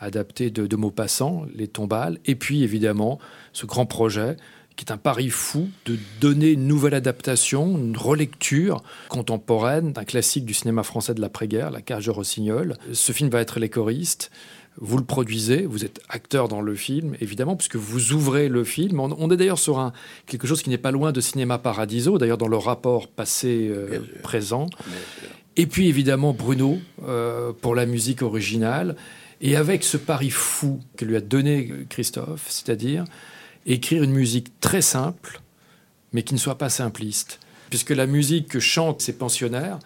adapté 0.00 0.50
de, 0.50 0.66
de 0.66 0.76
Maupassant, 0.76 1.46
Les 1.54 1.68
Tombales, 1.68 2.18
et 2.26 2.34
puis 2.34 2.64
évidemment 2.64 3.20
ce 3.52 3.66
grand 3.66 3.86
projet 3.86 4.36
qui 4.82 4.90
est 4.90 4.92
un 4.92 4.98
pari 4.98 5.30
fou 5.30 5.68
de 5.86 5.96
donner 6.20 6.50
une 6.50 6.66
nouvelle 6.66 6.94
adaptation, 6.94 7.78
une 7.78 7.96
relecture 7.96 8.82
contemporaine 9.08 9.92
d'un 9.92 10.02
classique 10.02 10.44
du 10.44 10.54
cinéma 10.54 10.82
français 10.82 11.14
de 11.14 11.20
l'après-guerre, 11.20 11.70
La 11.70 11.82
Cage 11.82 12.06
de 12.06 12.10
Rossignol. 12.10 12.74
Ce 12.92 13.12
film 13.12 13.30
va 13.30 13.40
être 13.40 13.60
Les 13.60 13.68
choristes. 13.68 14.32
Vous 14.78 14.98
le 14.98 15.04
produisez, 15.04 15.66
vous 15.66 15.84
êtes 15.84 16.00
acteur 16.08 16.48
dans 16.48 16.62
le 16.62 16.74
film, 16.74 17.14
évidemment, 17.20 17.54
puisque 17.54 17.76
vous 17.76 18.12
ouvrez 18.12 18.48
le 18.48 18.64
film. 18.64 18.98
On, 18.98 19.14
on 19.16 19.30
est 19.30 19.36
d'ailleurs 19.36 19.60
sur 19.60 19.78
un, 19.78 19.92
quelque 20.26 20.48
chose 20.48 20.62
qui 20.62 20.70
n'est 20.70 20.78
pas 20.78 20.90
loin 20.90 21.12
de 21.12 21.20
Cinéma 21.20 21.58
Paradiso, 21.58 22.18
d'ailleurs 22.18 22.38
dans 22.38 22.48
le 22.48 22.56
rapport 22.56 23.06
passé-présent. 23.06 24.68
Et 25.56 25.66
puis 25.66 25.86
évidemment 25.86 26.32
Bruno 26.32 26.78
euh, 27.06 27.52
pour 27.52 27.76
la 27.76 27.86
musique 27.86 28.22
originale. 28.22 28.96
Et 29.40 29.54
avec 29.54 29.84
ce 29.84 29.96
pari 29.96 30.30
fou 30.30 30.80
que 30.96 31.04
lui 31.04 31.14
a 31.16 31.20
donné 31.20 31.70
Christophe, 31.88 32.46
c'est-à-dire 32.48 33.04
écrire 33.66 34.02
une 34.02 34.12
musique 34.12 34.60
très 34.60 34.82
simple, 34.82 35.40
mais 36.12 36.22
qui 36.22 36.34
ne 36.34 36.38
soit 36.38 36.58
pas 36.58 36.68
simpliste. 36.68 37.40
Puisque 37.70 37.90
la 37.90 38.06
musique 38.06 38.48
que 38.48 38.60
chantent 38.60 39.00
ces 39.00 39.14
pensionnaires 39.14 39.78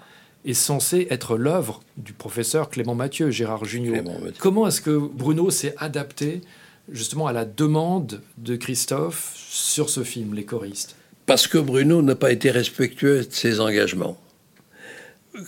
est 0.45 0.55
censée 0.55 1.07
être 1.11 1.37
l'œuvre 1.37 1.83
du 1.97 2.13
professeur 2.13 2.71
Clément 2.71 2.95
Mathieu, 2.95 3.31
Gérard 3.31 3.63
Mathieu. 3.63 4.33
Comment 4.39 4.67
est-ce 4.67 4.81
que 4.81 4.97
Bruno 4.97 5.51
s'est 5.51 5.75
adapté 5.79 6.41
justement 6.91 7.27
à 7.27 7.33
la 7.33 7.45
demande 7.45 8.21
de 8.39 8.57
Christophe 8.57 9.35
sur 9.37 9.91
ce 9.91 10.05
film, 10.05 10.35
Les 10.35 10.45
choristes? 10.45 10.97
Parce 11.27 11.49
que 11.49 11.59
Bruno 11.59 12.03
n'a 12.03 12.15
pas 12.15 12.31
été 12.31 12.51
respectueux 12.51 13.25
de 13.25 13.33
ses 13.33 13.61
engagements. 13.61 14.17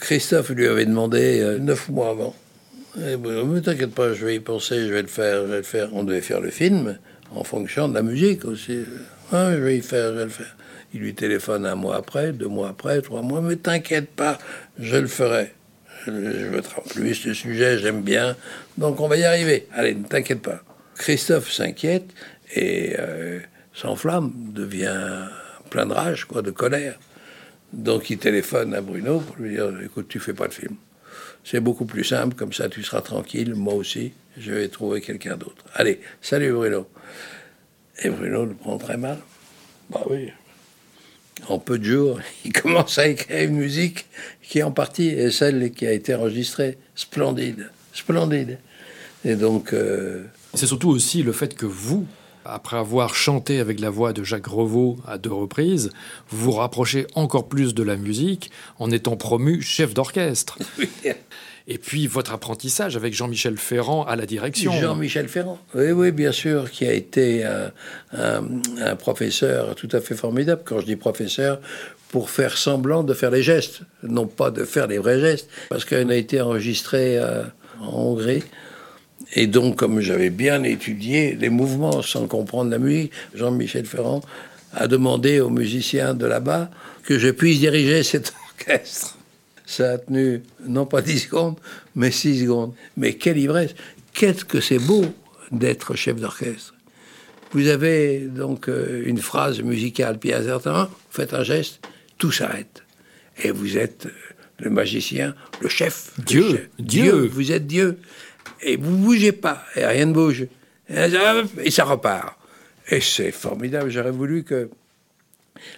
Christophe 0.01 0.51
lui 0.51 0.67
avait 0.67 0.87
demandé 0.87 1.41
euh, 1.41 1.59
neuf 1.59 1.89
mois 1.89 2.11
avant. 2.11 2.35
Bruno, 2.97 3.47
mais 3.47 3.61
t'inquiète 3.61 3.95
pas, 3.95 4.13
je 4.13 4.27
vais 4.27 4.37
y 4.37 4.41
penser, 4.41 4.87
je 4.87 4.93
vais 4.93 5.03
le 5.03 5.09
faire, 5.09 5.43
je 5.47 5.51
vais 5.51 5.57
le 5.59 5.63
faire. 5.63 5.91
On 5.93 6.03
devait 6.03 6.21
faire 6.21 6.41
le 6.41 6.51
film 6.51 6.99
en 7.35 7.45
fonction 7.45 7.89
de 7.89 7.95
la 7.95 8.03
musique 8.03 8.45
aussi. 8.45 8.85
Je 9.33 9.37
vais 9.37 9.79
y 9.79 9.83
faire, 9.83 10.13
je 10.13 10.19
vais 10.19 10.25
le 10.25 10.31
faire. 10.31 10.57
Il 10.95 11.01
lui 11.01 11.15
téléphone 11.15 11.67
un 11.67 11.75
mois 11.75 11.97
après, 11.97 12.33
deux 12.33 12.49
mois 12.49 12.71
après, 12.71 13.03
trois 13.03 13.23
mois, 13.23 13.43
mais 13.43 13.57
t'inquiète 13.57 14.09
pas, 14.09 14.39
je 14.79 14.97
le 14.97 15.07
ferai. 15.07 15.53
Je, 16.07 16.13
veux 16.13 16.63
plus 16.95 17.15
ce 17.15 17.35
sujet, 17.35 17.79
j'aime 17.79 18.03
bien. 18.03 18.37
Donc 18.79 19.01
on 19.01 19.09
va 19.09 19.17
y 19.17 19.25
arriver. 19.25 19.67
Allez, 19.75 19.95
ne 19.95 20.05
t'inquiète 20.05 20.41
pas. 20.41 20.63
Christophe 20.97 21.53
s'inquiète 21.53 22.11
et 22.55 22.95
euh, 22.99 23.41
s'enflamme, 23.75 24.33
devient 24.55 25.29
plein 25.71 25.87
de 25.87 25.93
rage, 25.93 26.25
quoi, 26.25 26.41
de 26.41 26.51
colère. 26.51 26.99
Donc 27.73 28.09
il 28.09 28.19
téléphone 28.19 28.75
à 28.75 28.81
Bruno 28.81 29.21
pour 29.21 29.37
lui 29.37 29.51
dire 29.51 29.71
écoute, 29.85 30.09
tu 30.09 30.21
fais 30.21 30.33
pas 30.33 30.49
de 30.49 30.55
film. 30.55 30.77
C'est 31.51 31.61
beaucoup 31.61 31.87
plus 31.87 32.05
simple, 32.05 32.35
comme 32.35 32.53
ça 32.53 32.69
tu 32.69 32.83
seras 32.83 33.01
tranquille, 33.01 33.55
moi 33.55 33.73
aussi, 33.73 34.13
je 34.37 34.53
vais 34.53 34.69
trouver 34.69 35.01
quelqu'un 35.01 35.39
d'autre. 35.39 35.65
Allez, 35.73 35.99
salut 36.21 36.53
Bruno. 36.53 36.87
Et 38.03 38.11
Bruno 38.11 38.45
le 38.45 38.53
prend 38.53 38.77
très 38.77 38.99
mal. 38.99 39.17
Bah 39.89 40.03
oui. 40.11 40.31
En 41.49 41.59
peu 41.59 41.79
de 41.79 41.85
jours, 41.85 42.21
il 42.45 42.53
commence 42.53 42.99
à 42.99 43.09
écrire 43.09 43.49
une 43.49 43.57
musique 43.57 44.05
qui 44.43 44.63
en 44.63 44.73
partie 44.73 45.09
est 45.09 45.31
celle 45.31 45.71
qui 45.71 45.87
a 45.87 45.93
été 45.93 46.15
enregistrée. 46.15 46.77
Splendide, 46.95 47.71
splendide. 47.95 48.59
Et 49.25 49.35
donc, 49.35 49.73
euh, 49.73 50.25
C'est 50.53 50.67
surtout 50.67 50.91
aussi 50.91 51.23
le 51.23 51.33
fait 51.33 51.55
que 51.55 51.65
vous, 51.65 52.07
après 52.49 52.77
avoir 52.77 53.15
chanté 53.15 53.61
avec 53.61 53.81
la 53.81 53.91
voix 53.91 54.13
de 54.13 54.25
Jacques 54.25 54.47
Revaux 54.47 54.99
à 55.07 55.19
deux 55.19 55.33
reprises, 55.33 55.91
vous 56.31 56.45
vous 56.47 56.53
rapprochez 56.53 57.07
encore 57.15 57.49
plus 57.49 57.75
de 57.75 57.83
la 57.83 57.97
musique 57.97 58.51
en 58.79 58.91
étant 58.91 59.17
promu 59.17 59.61
chef 59.63 59.95
d'orchestre. 59.95 60.59
Et 61.71 61.77
puis 61.77 62.07
votre 62.07 62.33
apprentissage 62.33 62.97
avec 62.97 63.13
Jean-Michel 63.13 63.59
Ferrand 63.59 64.03
à 64.05 64.17
la 64.17 64.25
direction. 64.25 64.73
Jean-Michel 64.73 65.29
Ferrand. 65.29 65.59
Oui, 65.75 65.91
oui, 65.91 66.13
bien 66.13 66.33
sûr, 66.33 66.71
qui 66.71 66.87
a 66.87 66.93
été 66.95 67.45
un, 67.45 67.71
un- 68.17 68.43
un 68.81 68.97
professeur 68.97 69.75
tout 69.75 69.89
à 69.93 70.01
fait 70.01 70.15
formidable. 70.15 70.63
Quand 70.65 70.81
je 70.81 70.87
dis 70.87 70.97
professeur, 70.97 71.61
pour 72.09 72.31
faire 72.31 72.57
semblant 72.57 73.03
de 73.05 73.13
faire 73.13 73.31
les 73.31 73.43
gestes, 73.43 73.81
non 74.03 74.27
pas 74.27 74.51
de 74.51 74.65
faire 74.65 74.87
les 74.87 74.97
vrais 74.97 75.21
gestes, 75.21 75.51
parce 75.69 75.85
qu'elle 75.85 76.11
a 76.11 76.17
été 76.17 76.41
enregistrée 76.41 77.19
euh, 77.19 77.43
en 77.83 77.93
Hongrie. 77.99 78.43
Et 79.35 79.47
donc, 79.47 79.77
comme 79.77 80.01
j'avais 80.01 80.31
bien 80.31 80.63
étudié 80.63 81.37
les 81.39 81.51
mouvements 81.51 82.03
sans 82.03 82.27
comprendre 82.27 82.71
la 82.71 82.79
musique, 82.79 83.13
Jean-Michel 83.35 83.85
Ferrand 83.85 84.23
a 84.73 84.87
demandé 84.87 85.41
aux 85.41 85.51
musiciens 85.51 86.15
de 86.15 86.27
là-bas 86.27 86.71
que 87.03 87.19
je 87.19 87.29
puisse 87.29 87.59
diriger 87.59 88.03
cet 88.03 88.33
orchestre. 88.59 89.19
Ça 89.67 89.93
a 89.93 89.99
tenu 89.99 90.43
non 90.67 90.87
pas 90.87 91.03
10 91.03 91.19
secondes, 91.21 91.57
mais 91.95 92.11
6 92.11 92.43
secondes. 92.43 92.75
Mais 92.97 93.15
quelle 93.15 93.39
ivresse 93.39 93.75
Qu'est-ce 94.15 94.45
que 94.45 94.61
c'est 94.61 94.79
beau 94.79 95.05
d'être 95.53 95.95
chef 95.95 96.17
d'orchestre 96.17 96.75
Vous 97.53 97.69
avez 97.69 98.21
donc 98.21 98.69
euh, 98.69 99.03
une 99.07 99.19
phrase 99.19 99.61
musicale, 99.61 100.19
puis 100.19 100.33
à 100.33 100.39
un 100.39 100.45
certain 100.45 100.73
moment, 100.73 100.85
vous 100.87 100.97
faites 101.11 101.35
un 101.35 101.45
geste, 101.45 101.81
tout 102.17 102.33
s'arrête. 102.33 102.83
Et 103.43 103.51
vous 103.51 103.77
êtes 103.77 104.07
euh, 104.07 104.11
le 104.59 104.71
magicien, 104.71 105.35
le 105.61 105.69
chef. 105.69 106.13
le 106.19 106.25
Dieu, 106.25 106.51
chef. 106.51 106.69
Dieu. 106.79 107.31
Vous 107.31 107.53
êtes 107.53 107.67
Dieu. 107.67 107.99
Et 108.63 108.77
vous 108.77 108.97
bougez 108.97 109.33
pas, 109.33 109.65
et 109.77 109.85
rien 109.85 110.07
ne 110.07 110.13
bouge. 110.13 110.47
Et 110.89 111.71
ça, 111.71 111.85
repart. 111.85 112.39
Et 112.89 113.01
c'est 113.01 113.33
formidable. 113.33 113.91
J'aurais 113.91 114.11
voulu 114.11 114.45
que 114.45 114.71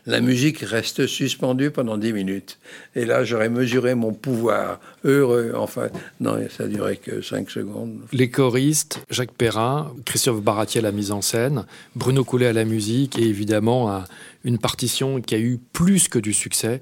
la 0.06 0.20
musique 0.20 0.58
reste 0.58 1.06
suspendue 1.06 1.70
pendant 1.70 1.96
dix 1.96 2.12
minutes. 2.12 2.58
Et 2.94 3.04
là, 3.04 3.24
j'aurais 3.24 3.48
mesuré 3.48 3.94
mon 3.94 4.12
pouvoir. 4.12 4.78
Heureux, 5.04 5.52
enfin. 5.56 5.88
Non, 6.20 6.36
ça 6.56 6.68
durait 6.68 6.96
que 6.96 7.22
cinq 7.22 7.50
secondes. 7.50 7.98
Les 8.12 8.30
choristes, 8.30 9.00
Jacques 9.10 9.32
Perrin, 9.32 9.92
Christophe 10.04 10.42
Baratier 10.42 10.80
à 10.80 10.82
la 10.82 10.92
mise 10.92 11.10
en 11.10 11.22
scène, 11.22 11.64
Bruno 11.96 12.24
Coulet 12.24 12.46
à 12.46 12.52
la 12.52 12.64
musique, 12.64 13.18
et 13.18 13.24
évidemment 13.24 14.04
une 14.44 14.58
partition 14.58 15.20
qui 15.20 15.34
a 15.34 15.38
eu 15.38 15.58
plus 15.72 16.08
que 16.08 16.18
du 16.18 16.34
succès. 16.34 16.80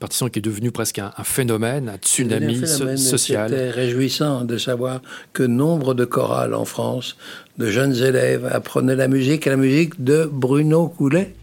Partition 0.00 0.30
qui 0.30 0.38
est 0.38 0.42
devenue 0.42 0.72
presque 0.72 0.98
un, 0.98 1.12
phénomène, 1.24 1.90
un 1.90 1.98
tsunami 1.98 2.66
social. 2.96 3.50
C'était 3.50 3.70
réjouissant 3.70 4.44
de 4.44 4.56
savoir 4.56 5.02
que 5.34 5.42
nombre 5.42 5.92
de 5.92 6.06
chorales 6.06 6.54
en 6.54 6.64
France, 6.64 7.18
de 7.58 7.70
jeunes 7.70 7.94
élèves, 7.94 8.48
apprenaient 8.50 8.96
la 8.96 9.08
musique, 9.08 9.44
la 9.44 9.58
musique 9.58 10.02
de 10.02 10.24
Bruno 10.24 10.88
Coulet. 10.88 11.34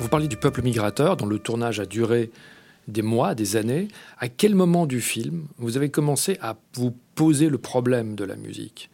Vous 0.00 0.08
parlez 0.08 0.28
du 0.28 0.36
peuple 0.36 0.62
migrateur, 0.62 1.16
dont 1.16 1.26
le 1.26 1.40
tournage 1.40 1.80
a 1.80 1.86
duré 1.86 2.30
des 2.86 3.02
mois, 3.02 3.34
des 3.34 3.56
années. 3.56 3.88
À 4.18 4.28
quel 4.28 4.54
moment 4.54 4.86
du 4.86 5.00
film 5.00 5.46
vous 5.58 5.76
avez 5.76 5.90
commencé 5.90 6.38
à 6.40 6.56
vous 6.74 6.94
poser 7.16 7.48
le 7.48 7.58
problème 7.58 8.14
de 8.14 8.24
la 8.24 8.36
musique? 8.36 8.90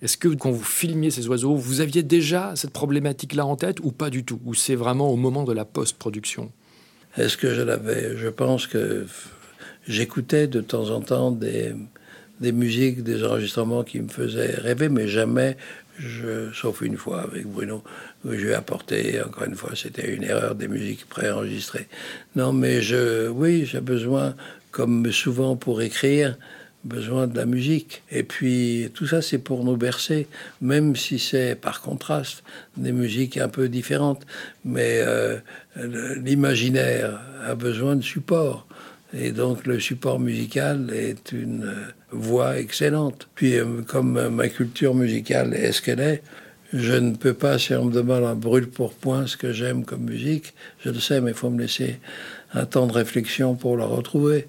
Est-ce 0.00 0.16
que 0.16 0.28
quand 0.28 0.52
vous 0.52 0.62
filmiez 0.62 1.10
ces 1.10 1.26
oiseaux, 1.26 1.56
vous 1.56 1.80
aviez 1.80 2.04
déjà 2.04 2.54
cette 2.54 2.70
problématique-là 2.70 3.44
en 3.44 3.56
tête 3.56 3.80
ou 3.82 3.90
pas 3.90 4.10
du 4.10 4.24
tout? 4.24 4.40
Ou 4.44 4.54
c'est 4.54 4.76
vraiment 4.76 5.10
au 5.10 5.16
moment 5.16 5.42
de 5.42 5.52
la 5.52 5.64
post-production? 5.64 6.52
Est-ce 7.16 7.36
que 7.36 7.52
je 7.52 7.62
l'avais? 7.62 8.16
Je 8.16 8.28
pense 8.28 8.68
que 8.68 9.06
j'écoutais 9.88 10.46
de 10.46 10.60
temps 10.60 10.90
en 10.90 11.00
temps 11.00 11.32
des, 11.32 11.74
des 12.40 12.52
musiques, 12.52 13.02
des 13.02 13.24
enregistrements 13.24 13.82
qui 13.82 14.00
me 14.00 14.08
faisaient 14.08 14.54
rêver, 14.54 14.88
mais 14.88 15.08
jamais 15.08 15.56
sauf 16.52 16.80
une 16.80 16.96
fois 16.96 17.22
avec 17.22 17.46
Bruno, 17.46 17.82
où 18.24 18.32
je 18.32 18.36
lui 18.36 18.48
ai 18.50 18.54
apporté, 18.54 19.20
encore 19.22 19.44
une 19.44 19.54
fois, 19.54 19.70
c'était 19.74 20.14
une 20.14 20.24
erreur 20.24 20.54
des 20.54 20.68
musiques 20.68 21.08
préenregistrées. 21.08 21.88
Non, 22.36 22.52
mais 22.52 22.82
je, 22.82 23.28
oui, 23.28 23.66
j'ai 23.66 23.80
besoin, 23.80 24.34
comme 24.70 25.10
souvent 25.12 25.56
pour 25.56 25.82
écrire, 25.82 26.36
besoin 26.84 27.26
de 27.26 27.36
la 27.36 27.46
musique. 27.46 28.02
Et 28.10 28.22
puis 28.22 28.90
tout 28.94 29.06
ça, 29.06 29.22
c'est 29.22 29.38
pour 29.38 29.64
nous 29.64 29.76
bercer, 29.76 30.26
même 30.60 30.96
si 30.96 31.18
c'est 31.18 31.54
par 31.54 31.80
contraste 31.80 32.42
des 32.76 32.92
musiques 32.92 33.36
un 33.36 33.48
peu 33.48 33.68
différentes. 33.68 34.26
Mais 34.64 35.00
euh, 35.00 35.38
l'imaginaire 35.76 37.20
a 37.44 37.54
besoin 37.54 37.96
de 37.96 38.02
support. 38.02 38.66
Et 39.12 39.32
donc 39.32 39.66
le 39.66 39.80
support 39.80 40.20
musical 40.20 40.90
est 40.92 41.32
une 41.32 41.64
euh, 41.64 41.92
voix 42.10 42.58
excellente. 42.58 43.28
Puis 43.34 43.56
euh, 43.56 43.82
comme 43.86 44.28
ma 44.28 44.48
culture 44.48 44.94
musicale 44.94 45.54
est 45.54 45.72
ce 45.72 45.82
qu'elle 45.82 46.00
est, 46.00 46.22
je 46.72 46.92
ne 46.92 47.14
peux 47.14 47.34
pas, 47.34 47.58
si 47.58 47.74
on 47.74 47.86
me 47.86 47.92
demande 47.92 48.24
un 48.24 48.34
brûle 48.34 48.68
pour 48.68 48.92
point 48.92 49.26
ce 49.26 49.36
que 49.36 49.52
j'aime 49.52 49.84
comme 49.84 50.02
musique, 50.02 50.52
je 50.84 50.90
le 50.90 51.00
sais, 51.00 51.20
mais 51.20 51.30
il 51.30 51.36
faut 51.36 51.50
me 51.50 51.60
laisser 51.60 51.98
un 52.52 52.66
temps 52.66 52.86
de 52.86 52.92
réflexion 52.92 53.54
pour 53.54 53.76
la 53.76 53.86
retrouver. 53.86 54.48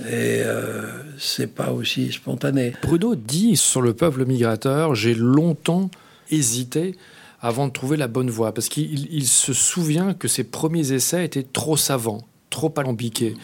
Et 0.00 0.42
euh, 0.42 0.82
c'est 1.18 1.54
pas 1.54 1.70
aussi 1.72 2.12
spontané. 2.12 2.74
Bruno 2.82 3.14
dit 3.14 3.56
sur 3.56 3.80
le 3.80 3.94
peuple 3.94 4.26
migrateur, 4.26 4.94
j'ai 4.94 5.14
longtemps 5.14 5.90
hésité 6.30 6.96
avant 7.40 7.68
de 7.68 7.72
trouver 7.72 7.96
la 7.96 8.08
bonne 8.08 8.30
voix, 8.30 8.52
parce 8.52 8.68
qu'il 8.68 9.26
se 9.26 9.52
souvient 9.52 10.14
que 10.14 10.28
ses 10.28 10.44
premiers 10.44 10.92
essais 10.92 11.24
étaient 11.24 11.46
trop 11.50 11.76
savants, 11.76 12.26
trop 12.48 12.72
alambiqués 12.76 13.34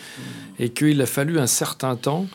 et 0.59 0.71
qu'il 0.71 1.01
a 1.03 1.07
fallu 1.07 1.39
un 1.39 1.47
certain 1.47 1.97
temps 1.97 2.27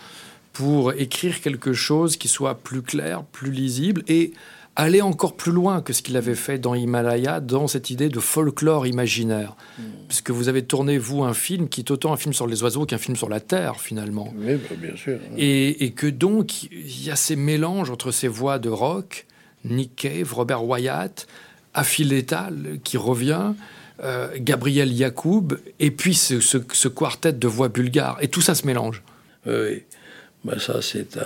pour 0.56 0.94
écrire 0.94 1.42
quelque 1.42 1.74
chose 1.74 2.16
qui 2.16 2.30
soit 2.30 2.56
plus 2.56 2.82
clair, 2.82 3.26
plus 3.26 3.52
lisible 3.52 4.04
et 4.08 4.32
aller 4.78 5.02
encore 5.02 5.36
plus 5.36 5.52
loin 5.52 5.82
que 5.82 5.92
ce 5.92 6.02
qu'il 6.02 6.16
avait 6.16 6.34
fait 6.34 6.58
dans 6.60 6.76
Himalaya, 6.76 7.42
dans 7.42 7.68
cette 7.68 7.90
idée 7.90 8.08
de 8.08 8.22
folklore 8.22 8.88
imaginaire. 8.88 9.58
Hmm. 9.78 9.84
Puisque 10.08 10.32
vous 10.32 10.48
avez 10.48 10.64
tourné, 10.64 10.98
vous, 10.98 11.26
un 11.26 11.34
film 11.34 11.68
qui 11.68 11.82
est 11.82 11.92
autant 11.92 12.14
un 12.14 12.18
film 12.18 12.34
sur 12.34 12.48
les 12.48 12.64
oiseaux 12.64 12.86
qu'un 12.86 12.98
film 12.98 13.18
sur 13.18 13.28
la 13.28 13.42
Terre, 13.42 13.82
finalement. 13.82 14.34
Oui, 14.38 14.56
bah, 14.56 14.76
bien 14.78 14.96
sûr. 14.96 15.20
Et, 15.38 15.84
et, 15.84 15.92
que 15.92 16.08
donc, 16.08 16.64
il 16.64 17.04
y 17.04 17.12
a 17.12 17.18
ces 17.18 17.36
mélanges 17.36 17.90
entre 17.90 18.12
ces 18.12 18.30
voix 18.30 18.58
de 18.58 18.70
rock, 18.70 19.26
Nick 19.66 19.98
Cave, 19.98 20.34
Robert 20.34 20.64
Wyatt, 20.64 21.28
Affil 21.74 22.08
Lethal 22.08 22.80
qui 22.86 22.96
revient, 22.96 23.56
euh, 24.02 24.30
Gabriel 24.40 24.94
Yacoub, 24.94 25.58
et 25.82 25.92
puis 25.92 26.16
ce, 26.16 26.88
quartet 26.88 27.34
de 27.34 27.48
voix 27.48 27.68
bulgares. 27.68 28.18
Et 28.22 28.30
tout 28.30 28.42
ça 28.42 28.56
se 28.56 28.66
mélange. 28.66 29.04
Oui, 29.46 29.84
ben 30.46 30.60
ça 30.60 30.82
c'est 30.82 31.18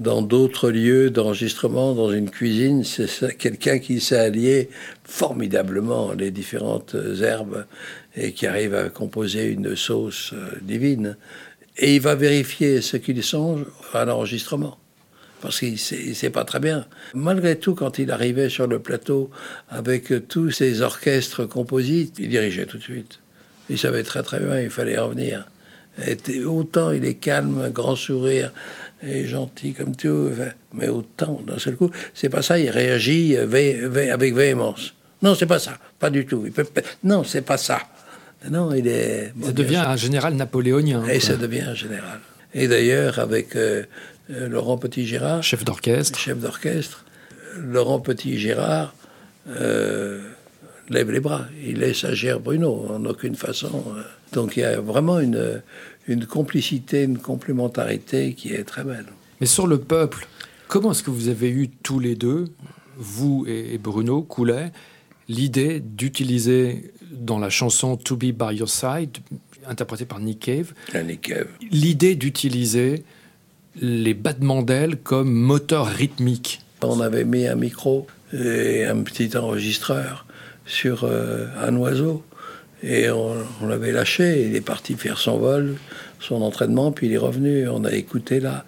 Dans 0.00 0.20
d'autres 0.22 0.70
lieux 0.70 1.10
d'enregistrement, 1.10 1.94
dans 1.94 2.10
une 2.10 2.28
cuisine, 2.28 2.82
c'est 2.82 3.36
quelqu'un 3.38 3.78
qui 3.78 4.00
sait 4.00 4.18
allier 4.18 4.68
formidablement 5.04 6.12
les 6.12 6.32
différentes 6.32 6.96
herbes 7.22 7.64
et 8.16 8.32
qui 8.32 8.46
arrive 8.46 8.74
à 8.74 8.88
composer 8.88 9.44
une 9.46 9.76
sauce 9.76 10.32
euh, 10.32 10.58
divine. 10.62 11.16
Et 11.78 11.94
il 11.96 12.00
va 12.00 12.16
vérifier 12.16 12.80
ce 12.80 12.96
qu'il 12.96 13.22
songe 13.22 13.64
à 13.92 14.04
l'enregistrement 14.04 14.78
parce 15.40 15.58
qu'il 15.58 15.72
ne 15.72 16.14
sait 16.14 16.30
pas 16.30 16.44
très 16.44 16.58
bien. 16.58 16.86
Malgré 17.12 17.58
tout, 17.58 17.74
quand 17.74 17.98
il 17.98 18.10
arrivait 18.10 18.48
sur 18.48 18.66
le 18.66 18.78
plateau 18.78 19.30
avec 19.68 20.26
tous 20.26 20.50
ces 20.50 20.80
orchestres 20.80 21.46
composites, 21.46 22.16
il 22.18 22.30
dirigeait 22.30 22.64
tout 22.64 22.78
de 22.78 22.82
suite. 22.82 23.20
Il 23.68 23.78
savait 23.78 24.04
très 24.04 24.22
très 24.22 24.40
bien, 24.40 24.58
il 24.58 24.70
fallait 24.70 24.98
revenir. 24.98 25.46
Autant 26.46 26.90
il 26.90 27.04
est 27.04 27.14
calme, 27.14 27.70
grand 27.70 27.96
sourire, 27.96 28.52
et 29.02 29.26
gentil 29.26 29.74
comme 29.74 29.94
tout, 29.94 30.30
mais 30.72 30.88
autant 30.88 31.40
d'un 31.46 31.58
seul 31.58 31.76
coup, 31.76 31.90
c'est 32.14 32.28
pas 32.28 32.42
ça, 32.42 32.58
il 32.58 32.70
réagit 32.70 33.36
avec 33.36 34.34
véhémence. 34.34 34.94
Non, 35.22 35.34
c'est 35.34 35.46
pas 35.46 35.58
ça, 35.58 35.78
pas 35.98 36.10
du 36.10 36.26
tout. 36.26 36.42
Il 36.44 36.52
peut, 36.52 36.66
non, 37.02 37.24
c'est 37.24 37.42
pas 37.42 37.56
ça. 37.56 37.80
Non, 38.50 38.74
il 38.74 38.86
est. 38.86 39.32
Ça 39.42 39.52
devient 39.52 39.76
un 39.86 39.96
général 39.96 40.34
napoléonien. 40.34 41.06
Et 41.06 41.20
ça 41.20 41.36
devient 41.36 41.62
un 41.62 41.74
général. 41.74 42.20
Et 42.52 42.68
d'ailleurs, 42.68 43.18
avec 43.18 43.56
euh, 43.56 43.84
euh, 44.30 44.48
Laurent 44.48 44.78
Petit-Gérard. 44.78 45.42
Chef 45.42 45.64
d'orchestre. 45.64 46.18
Chef 46.18 46.38
d'orchestre. 46.38 47.04
Laurent 47.58 48.00
Petit-Gérard 48.00 48.94
euh, 49.48 50.20
lève 50.88 51.10
les 51.10 51.20
bras. 51.20 51.46
Il 51.64 51.78
laisse 51.78 52.04
agir 52.04 52.40
Bruno 52.40 52.86
en 52.90 53.04
aucune 53.04 53.34
façon. 53.34 53.84
Euh. 53.96 54.02
Donc 54.32 54.56
il 54.56 54.60
y 54.60 54.64
a 54.64 54.80
vraiment 54.80 55.20
une, 55.20 55.62
une 56.06 56.26
complicité, 56.26 57.02
une 57.02 57.18
complémentarité 57.18 58.34
qui 58.34 58.52
est 58.52 58.64
très 58.64 58.84
belle. 58.84 59.06
Mais 59.40 59.46
sur 59.46 59.66
le 59.66 59.78
peuple, 59.78 60.26
comment 60.68 60.92
est-ce 60.92 61.02
que 61.02 61.10
vous 61.10 61.28
avez 61.28 61.50
eu 61.50 61.68
tous 61.68 61.98
les 61.98 62.14
deux, 62.14 62.46
vous 62.96 63.44
et 63.48 63.78
Bruno 63.78 64.22
Coulet, 64.22 64.72
l'idée 65.28 65.80
d'utiliser 65.80 66.92
dans 67.10 67.38
la 67.38 67.50
chanson 67.50 67.96
To 67.96 68.16
Be 68.16 68.32
By 68.32 68.56
Your 68.56 68.68
Side, 68.68 69.18
interprétée 69.66 70.04
par 70.04 70.20
Nick 70.20 70.40
Cave, 70.40 70.72
Nick 71.04 71.22
Cave. 71.22 71.48
l'idée 71.70 72.14
d'utiliser 72.14 73.04
les 73.80 74.14
battements 74.14 74.62
d'ailes 74.62 74.96
comme 74.96 75.32
moteur 75.32 75.86
rythmique? 75.86 76.60
On 76.82 77.00
avait 77.00 77.24
mis 77.24 77.46
un 77.46 77.54
micro 77.54 78.06
et 78.32 78.84
un 78.84 79.02
petit 79.02 79.36
enregistreur 79.36 80.26
sur 80.66 81.04
euh, 81.04 81.46
un 81.60 81.74
oiseau. 81.76 82.24
Et 82.82 83.10
on, 83.10 83.34
l'avait 83.66 83.92
lâché, 83.92 84.46
il 84.46 84.54
est 84.56 84.60
parti 84.60 84.94
faire 84.94 85.16
son 85.18 85.38
vol, 85.38 85.76
son 86.20 86.42
entraînement, 86.42 86.92
puis 86.92 87.06
il 87.06 87.14
est 87.14 87.18
revenu, 87.18 87.66
on 87.68 87.84
a 87.84 87.92
écouté 87.92 88.40
là. 88.40 88.64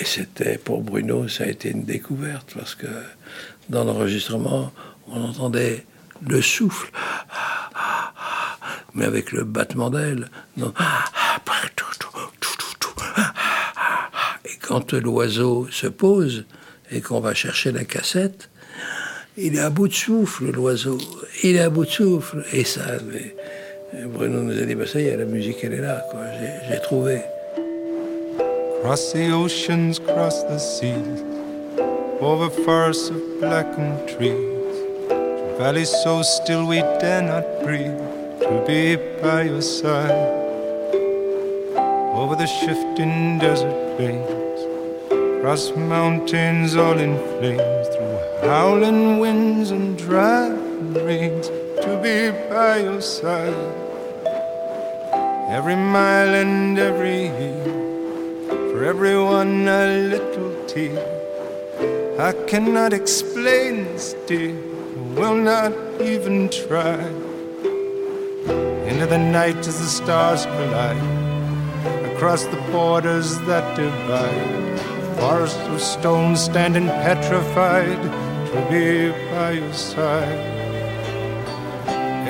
Et 0.00 0.04
c'était, 0.04 0.58
pour 0.58 0.82
Bruno, 0.82 1.28
ça 1.28 1.44
a 1.44 1.46
été 1.46 1.70
une 1.70 1.84
découverte, 1.84 2.52
parce 2.54 2.74
que 2.74 2.88
dans 3.68 3.84
l'enregistrement, 3.84 4.72
on 5.06 5.22
entendait 5.22 5.86
le 6.26 6.42
souffle, 6.42 6.90
mais 8.94 9.04
avec 9.04 9.30
le 9.30 9.44
battement 9.44 9.90
d'ailes. 9.90 10.28
Et 14.44 14.56
quand 14.60 14.92
l'oiseau 14.92 15.68
se 15.70 15.86
pose 15.86 16.44
et 16.90 17.00
qu'on 17.00 17.20
va 17.20 17.34
chercher 17.34 17.70
la 17.70 17.84
cassette, 17.84 18.50
il 19.38 19.56
est 19.56 19.60
à 19.60 19.70
bout 19.70 19.88
de 19.88 19.94
souffle, 19.94 20.50
l'oiseau. 20.50 20.98
Il 21.42 21.56
est 21.56 21.60
à 21.60 21.70
bout 21.70 21.84
de 21.84 21.90
souffle. 21.90 22.44
Et 22.52 22.64
ça, 22.64 22.82
Bruno 24.06 24.42
nous 24.42 24.60
a 24.60 24.64
dit, 24.64 24.74
bah, 24.74 24.86
ça 24.86 25.00
y 25.00 25.06
est, 25.06 25.16
la 25.16 25.24
musique, 25.24 25.58
elle 25.62 25.74
est 25.74 25.80
là. 25.80 26.04
J'ai 26.68 26.80
trouvé. 26.80 27.20
Cross 28.82 29.12
the 29.12 29.32
oceans, 29.32 29.98
cross 29.98 30.44
the 30.44 30.56
seas, 30.56 31.22
over 32.20 32.48
forests 32.48 33.10
of 33.10 33.20
blackened 33.40 33.98
trees, 34.08 34.32
valleys 35.58 35.90
so 36.04 36.22
still 36.22 36.64
we 36.64 36.78
dare 37.00 37.22
not 37.22 37.44
breathe, 37.64 37.98
to 38.40 38.64
be 38.68 38.96
by 39.20 39.42
your 39.42 39.60
side, 39.60 40.12
over 42.14 42.36
the 42.36 42.46
shifting 42.46 43.40
desert 43.40 43.74
plains, 43.96 44.30
across 45.10 45.72
mountains 45.76 46.76
all 46.76 46.98
in 46.98 47.18
flames, 47.40 47.88
howling 48.42 49.18
winds 49.18 49.70
and 49.70 49.98
driving 49.98 50.94
rains, 50.94 51.48
to 51.48 51.98
be 52.02 52.30
by 52.48 52.78
your 52.78 53.00
side, 53.00 53.54
every 55.50 55.76
mile 55.76 56.34
and 56.34 56.78
every 56.78 57.22
year 57.22 57.64
for 58.70 58.84
everyone 58.84 59.66
a 59.66 60.08
little 60.08 60.66
tear. 60.66 60.98
I 62.18 62.32
cannot 62.46 62.92
explain 62.92 63.84
this, 63.84 64.14
dear, 64.26 64.54
will 65.14 65.36
not 65.36 65.72
even 66.00 66.48
try. 66.48 66.98
Into 68.88 69.06
the 69.06 69.18
night 69.18 69.58
as 69.58 69.78
the 69.80 69.86
stars 69.86 70.46
collide, 70.46 72.14
across 72.14 72.44
the 72.44 72.60
borders 72.72 73.38
that 73.42 73.76
divide. 73.76 74.80
Forests 75.18 75.58
of 75.68 75.80
stone 75.80 76.36
standing 76.36 76.86
petrified 76.86 77.98
to 78.48 78.60
be 78.70 79.12
by 79.30 79.52
your 79.52 79.74
side. 79.74 80.40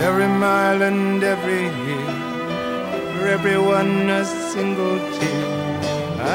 Every 0.07 0.29
mile 0.29 0.83
and 0.83 1.23
every 1.23 1.65
year, 1.85 2.11
for 3.13 3.27
everyone 3.27 4.11
a 4.11 4.25
single 4.25 4.99
tear. 5.17 5.59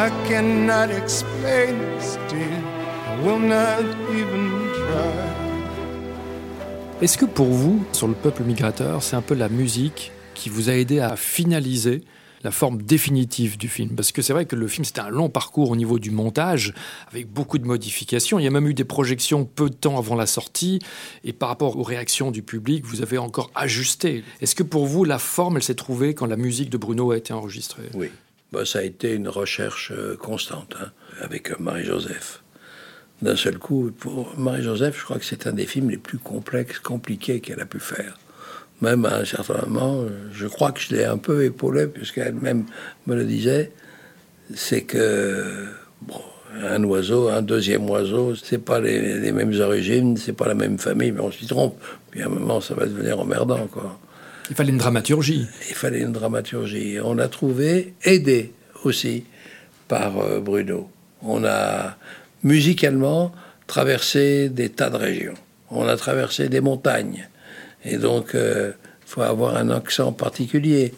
I 0.05 0.09
cannot 0.27 0.89
explain 0.89 1.93
will 3.23 3.39
not 3.39 3.83
even 4.11 4.51
try. 4.73 5.23
Est-ce 7.01 7.17
que 7.17 7.25
pour 7.25 7.47
vous, 7.47 7.83
sur 7.91 8.07
le 8.07 8.13
peuple 8.13 8.43
migrateur, 8.43 9.01
c'est 9.01 9.15
un 9.15 9.21
peu 9.21 9.35
la 9.35 9.49
musique 9.49 10.11
qui 10.33 10.49
vous 10.49 10.69
a 10.69 10.73
aidé 10.73 10.99
à 10.99 11.15
finaliser 11.15 12.01
la 12.43 12.51
forme 12.51 12.81
définitive 12.81 13.57
du 13.57 13.67
film. 13.67 13.95
Parce 13.95 14.11
que 14.11 14.21
c'est 14.21 14.33
vrai 14.33 14.45
que 14.45 14.55
le 14.55 14.67
film, 14.67 14.85
c'était 14.85 15.01
un 15.01 15.09
long 15.09 15.29
parcours 15.29 15.71
au 15.71 15.75
niveau 15.75 15.99
du 15.99 16.11
montage, 16.11 16.73
avec 17.11 17.31
beaucoup 17.31 17.57
de 17.57 17.65
modifications. 17.65 18.39
Il 18.39 18.43
y 18.43 18.47
a 18.47 18.51
même 18.51 18.67
eu 18.67 18.73
des 18.73 18.83
projections 18.83 19.45
peu 19.45 19.69
de 19.69 19.75
temps 19.75 19.97
avant 19.97 20.15
la 20.15 20.25
sortie. 20.25 20.79
Et 21.23 21.33
par 21.33 21.49
rapport 21.49 21.77
aux 21.77 21.83
réactions 21.83 22.31
du 22.31 22.43
public, 22.43 22.85
vous 22.85 23.01
avez 23.01 23.17
encore 23.17 23.51
ajusté. 23.55 24.23
Est-ce 24.41 24.55
que 24.55 24.63
pour 24.63 24.85
vous, 24.85 25.05
la 25.05 25.19
forme, 25.19 25.57
elle 25.57 25.63
s'est 25.63 25.75
trouvée 25.75 26.13
quand 26.13 26.25
la 26.25 26.37
musique 26.37 26.69
de 26.69 26.77
Bruno 26.77 27.11
a 27.11 27.17
été 27.17 27.33
enregistrée? 27.33 27.89
Oui. 27.93 28.09
Bah, 28.51 28.65
ça 28.65 28.79
a 28.79 28.83
été 28.83 29.13
une 29.13 29.29
recherche 29.29 29.91
euh, 29.91 30.15
constante 30.15 30.75
hein, 30.79 30.91
avec 31.21 31.51
euh, 31.51 31.55
Marie-Joseph. 31.59 32.43
D'un 33.23 33.35
seul 33.35 33.57
coup, 33.57 33.91
pour 33.97 34.37
Marie-Joseph, 34.37 34.99
je 34.99 35.03
crois 35.03 35.17
que 35.17 35.25
c'est 35.25 35.47
un 35.47 35.53
des 35.53 35.65
films 35.65 35.89
les 35.89 35.97
plus 35.97 36.19
complexes, 36.19 36.77
compliqués 36.79 37.39
qu'elle 37.39 37.61
a 37.61 37.65
pu 37.65 37.79
faire. 37.79 38.19
Même 38.81 39.05
à 39.05 39.17
un 39.17 39.25
certain 39.25 39.65
moment, 39.65 40.03
je 40.33 40.47
crois 40.47 40.71
que 40.71 40.79
je 40.81 40.93
l'ai 40.95 41.05
un 41.05 41.17
peu 41.17 41.45
épaulé, 41.45 41.87
puisqu'elle-même 41.87 42.65
me 43.07 43.15
le 43.15 43.23
disait, 43.23 43.71
c'est 44.53 44.81
que, 44.81 45.67
bon, 46.01 46.21
un 46.61 46.83
oiseau, 46.83 47.29
un 47.29 47.41
deuxième 47.41 47.89
oiseau, 47.89 48.35
c'est 48.35 48.57
pas 48.57 48.79
les, 48.79 49.19
les, 49.19 49.31
mêmes 49.31 49.53
origines, 49.59 50.17
c'est 50.17 50.33
pas 50.33 50.47
la 50.47 50.53
même 50.53 50.77
famille, 50.77 51.11
mais 51.11 51.21
on 51.21 51.31
s'y 51.31 51.47
trompe. 51.47 51.81
Puis 52.11 52.21
à 52.21 52.25
un 52.25 52.29
moment, 52.29 52.61
ça 52.61 52.73
va 52.73 52.85
devenir 52.85 53.19
emmerdant, 53.19 53.67
quoi. 53.67 53.97
Il 54.49 54.55
fallait 54.55 54.71
une 54.71 54.77
dramaturgie. 54.77 55.47
Il 55.69 55.75
fallait 55.75 56.01
une 56.01 56.11
dramaturgie. 56.11 56.97
On 57.03 57.17
a 57.17 57.27
trouvé, 57.27 57.93
aidé 58.03 58.51
aussi 58.83 59.23
par 59.87 60.19
euh, 60.19 60.39
Bruno. 60.39 60.89
On 61.21 61.45
a 61.45 61.97
musicalement 62.43 63.33
traversé 63.67 64.49
des 64.49 64.69
tas 64.69 64.89
de 64.89 64.97
régions. 64.97 65.35
On 65.69 65.87
a 65.87 65.95
traversé 65.95 66.49
des 66.49 66.61
montagnes. 66.61 67.29
Et 67.85 67.97
donc, 67.97 68.29
il 68.33 68.39
euh, 68.39 68.71
faut 69.05 69.21
avoir 69.21 69.55
un 69.55 69.69
accent 69.69 70.11
particulier. 70.11 70.93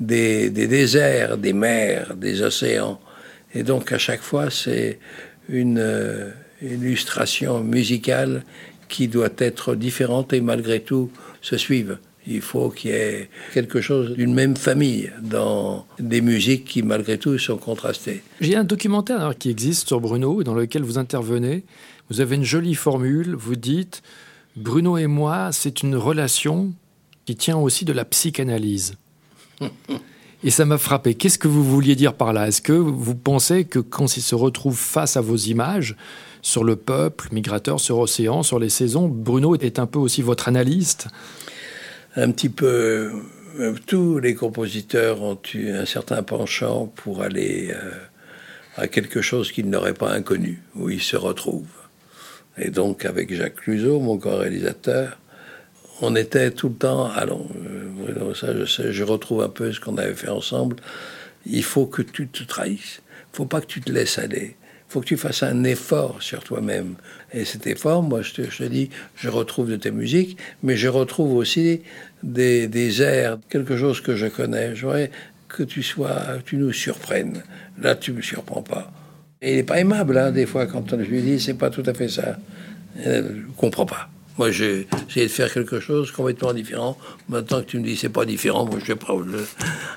Des, 0.00 0.50
des, 0.50 0.66
déserts, 0.66 1.38
des 1.38 1.52
mers, 1.52 2.16
des 2.16 2.42
océans. 2.42 3.00
Et 3.54 3.62
donc, 3.62 3.92
à 3.92 3.98
chaque 3.98 4.22
fois, 4.22 4.50
c'est 4.50 4.98
une 5.48 5.78
euh, 5.78 6.30
illustration 6.60 7.60
musicale 7.62 8.42
qui 8.88 9.06
doit 9.06 9.30
être 9.38 9.76
différente 9.76 10.32
et 10.32 10.40
malgré 10.40 10.80
tout 10.80 11.10
se 11.40 11.56
suivre. 11.56 11.98
Il 12.26 12.40
faut 12.40 12.70
qu'il 12.70 12.90
y 12.90 12.94
ait 12.94 13.28
quelque 13.52 13.80
chose 13.80 14.14
d'une 14.14 14.34
même 14.34 14.56
famille 14.56 15.12
dans 15.22 15.86
des 15.98 16.22
musiques 16.22 16.64
qui, 16.64 16.82
malgré 16.82 17.18
tout, 17.18 17.38
sont 17.38 17.58
contrastées. 17.58 18.22
J'ai 18.40 18.56
un 18.56 18.64
documentaire 18.64 19.34
qui 19.38 19.50
existe 19.50 19.88
sur 19.88 20.00
Bruno, 20.00 20.42
dans 20.42 20.54
lequel 20.54 20.82
vous 20.82 20.96
intervenez. 20.96 21.64
Vous 22.10 22.20
avez 22.20 22.36
une 22.36 22.44
jolie 22.44 22.74
formule. 22.74 23.34
Vous 23.34 23.56
dites 23.56 24.02
Bruno 24.56 24.96
et 24.96 25.06
moi, 25.06 25.50
c'est 25.52 25.82
une 25.82 25.96
relation 25.96 26.72
qui 27.26 27.36
tient 27.36 27.56
aussi 27.56 27.84
de 27.84 27.92
la 27.92 28.04
psychanalyse. 28.04 28.94
Et 30.44 30.50
ça 30.50 30.64
m'a 30.64 30.78
frappé. 30.78 31.14
Qu'est-ce 31.14 31.38
que 31.38 31.48
vous 31.48 31.64
vouliez 31.64 31.96
dire 31.96 32.14
par 32.14 32.32
là? 32.32 32.48
Est-ce 32.48 32.60
que 32.60 32.72
vous 32.72 33.14
pensez 33.14 33.64
que 33.64 33.78
quand 33.78 34.16
il 34.16 34.22
se 34.22 34.34
retrouve 34.34 34.76
face 34.76 35.16
à 35.16 35.22
vos 35.22 35.36
images, 35.36 35.96
sur 36.42 36.62
le 36.62 36.76
peuple 36.76 37.28
migrateur, 37.32 37.80
sur 37.80 37.98
l'océan, 37.98 38.42
sur 38.42 38.58
les 38.58 38.68
saisons, 38.68 39.08
Bruno 39.08 39.56
est 39.56 39.78
un 39.78 39.86
peu 39.86 39.98
aussi 39.98 40.20
votre 40.20 40.46
analyste? 40.46 41.08
Un 42.14 42.30
petit 42.30 42.50
peu. 42.50 43.10
Euh, 43.58 43.74
tous 43.86 44.18
les 44.18 44.34
compositeurs 44.34 45.22
ont 45.22 45.38
eu 45.54 45.70
un 45.70 45.86
certain 45.86 46.22
penchant 46.22 46.92
pour 46.94 47.22
aller 47.22 47.70
euh, 47.72 47.92
à 48.76 48.86
quelque 48.88 49.22
chose 49.22 49.50
qu'ils 49.50 49.70
n'auraient 49.70 49.94
pas 49.94 50.12
inconnu, 50.12 50.62
où 50.74 50.90
ils 50.90 51.02
se 51.02 51.16
retrouvent. 51.16 51.83
Et 52.58 52.70
donc, 52.70 53.04
avec 53.04 53.34
Jacques 53.34 53.56
Cluzot, 53.56 54.00
mon 54.00 54.18
co-réalisateur, 54.18 55.18
on 56.00 56.16
était 56.16 56.50
tout 56.50 56.68
le 56.68 56.74
temps, 56.74 57.10
allons, 57.10 57.48
euh, 58.08 58.34
ça 58.34 58.56
je 58.56 58.64
sais, 58.64 58.92
je 58.92 59.04
retrouve 59.04 59.42
un 59.42 59.48
peu 59.48 59.72
ce 59.72 59.80
qu'on 59.80 59.96
avait 59.96 60.14
fait 60.14 60.28
ensemble. 60.28 60.76
Il 61.46 61.62
faut 61.62 61.86
que 61.86 62.02
tu 62.02 62.28
te 62.28 62.42
trahisses. 62.44 63.00
Il 63.32 63.36
faut 63.36 63.46
pas 63.46 63.60
que 63.60 63.66
tu 63.66 63.80
te 63.80 63.92
laisses 63.92 64.18
aller 64.18 64.56
faut 64.94 65.00
que 65.00 65.06
tu 65.06 65.16
fasses 65.16 65.42
un 65.42 65.64
effort 65.64 66.22
sur 66.22 66.44
toi-même. 66.44 66.94
Et 67.32 67.44
cet 67.44 67.66
effort, 67.66 68.00
moi, 68.00 68.22
je 68.22 68.32
te, 68.32 68.62
dis, 68.64 68.90
je 69.16 69.28
retrouve 69.28 69.68
de 69.68 69.74
tes 69.74 69.90
musiques, 69.90 70.38
mais 70.62 70.76
je 70.76 70.86
retrouve 70.86 71.34
aussi 71.34 71.80
des, 72.22 72.68
des 72.68 73.02
airs, 73.02 73.38
quelque 73.48 73.76
chose 73.76 74.00
que 74.00 74.14
je 74.14 74.26
connais. 74.26 74.76
J'aurais 74.76 75.10
que 75.48 75.64
tu 75.64 75.82
sois, 75.82 76.38
tu 76.46 76.58
nous 76.58 76.72
surprennes. 76.72 77.42
Là, 77.80 77.96
tu 77.96 78.12
me 78.12 78.22
surprends 78.22 78.62
pas. 78.62 78.92
Et 79.44 79.50
il 79.50 79.56
n'est 79.56 79.62
pas 79.62 79.78
aimable, 79.78 80.16
hein, 80.16 80.32
des 80.32 80.46
fois, 80.46 80.66
quand 80.66 80.88
je 80.90 81.04
lui 81.04 81.20
dis, 81.20 81.38
c'est 81.38 81.52
pas 81.52 81.68
tout 81.68 81.82
à 81.84 81.92
fait 81.92 82.08
ça. 82.08 82.38
Elle 83.04 83.24
ne 83.24 83.52
comprend 83.58 83.84
pas. 83.84 84.08
Moi, 84.38 84.50
j'ai 84.50 84.88
essayé 85.10 85.26
de 85.26 85.30
faire 85.30 85.52
quelque 85.52 85.80
chose 85.80 86.10
complètement 86.10 86.54
différent. 86.54 86.96
Maintenant 87.28 87.60
que 87.60 87.66
tu 87.66 87.78
me 87.78 87.84
dis 87.84 87.94
c'est 87.94 88.08
pas 88.08 88.24
différent, 88.24 88.64
moi 88.64 88.78
je 88.80 88.86
sais 88.86 88.96
pas. 88.96 89.14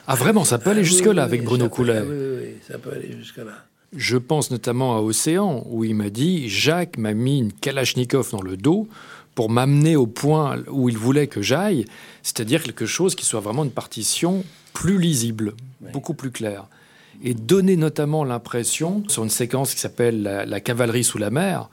Ah 0.05 0.15
vraiment, 0.15 0.43
ça 0.43 0.59
peut 0.59 0.71
aller 0.71 0.83
jusque-là 0.83 1.23
avec 1.23 1.43
Bruno 1.45 1.69
Coulet. 1.69 2.01
Oui, 2.01 2.15
oui, 2.15 2.49
ça 2.67 2.77
peut 2.77 2.91
aller 2.91 3.15
jusque-là. 3.17 3.53
Je 3.95 4.17
pense 4.17 4.51
notamment 4.51 4.97
à 4.97 5.01
Océan, 5.01 5.65
où 5.69 5.85
il 5.85 5.95
m'a 5.95 6.09
dit 6.09 6.49
Jacques 6.49 6.97
m'a 6.97 7.13
mis 7.13 7.39
une 7.39 7.53
Kalachnikov 7.53 8.29
dans 8.31 8.41
le 8.41 8.57
dos 8.57 8.89
pour 9.33 9.49
m'amener 9.49 9.95
au 9.95 10.07
point 10.07 10.61
où 10.69 10.89
il 10.89 10.97
voulait 10.97 11.27
que 11.27 11.41
j'aille, 11.41 11.85
c'est-à-dire 12.21 12.61
quelque 12.61 12.85
chose 12.85 13.15
qui 13.15 13.25
soit 13.25 13.39
vraiment 13.39 13.63
une 13.63 13.71
partition 13.71 14.43
plus 14.73 14.99
lisible, 14.99 15.53
beaucoup 15.93 16.13
plus 16.13 16.31
claire. 16.31 16.65
Et 17.23 17.33
donner 17.33 17.77
notamment 17.77 18.23
l'impression, 18.23 19.03
sur 19.07 19.23
une 19.23 19.29
séquence 19.29 19.73
qui 19.73 19.79
s'appelle 19.79 20.21
la, 20.23 20.59
cavalerie 20.59 21.03
sous 21.03 21.17
la 21.17 21.29
mer, 21.29 21.69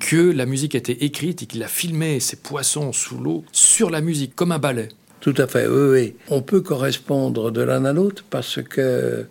que 0.00 0.30
la 0.30 0.46
musique 0.46 0.74
était 0.74 1.04
écrite 1.04 1.42
et 1.42 1.46
qu'il 1.46 1.62
a 1.62 1.68
filmé 1.68 2.20
ces 2.20 2.36
poissons 2.36 2.92
sous 2.92 3.18
l'eau 3.18 3.44
sur 3.52 3.90
la 3.90 4.00
musique, 4.00 4.34
comme 4.34 4.52
un 4.52 4.58
ballet. 4.58 4.88
Tout 5.20 5.34
à 5.38 5.46
fait, 5.46 5.66
oui. 5.66 6.14
On 6.28 6.42
peut 6.42 6.62
correspondre 6.62 7.52
de 7.52 7.62
l'un 7.62 7.84
à 7.84 7.92
l'autre 7.92 8.24
parce 8.28 8.60
que 8.62 9.26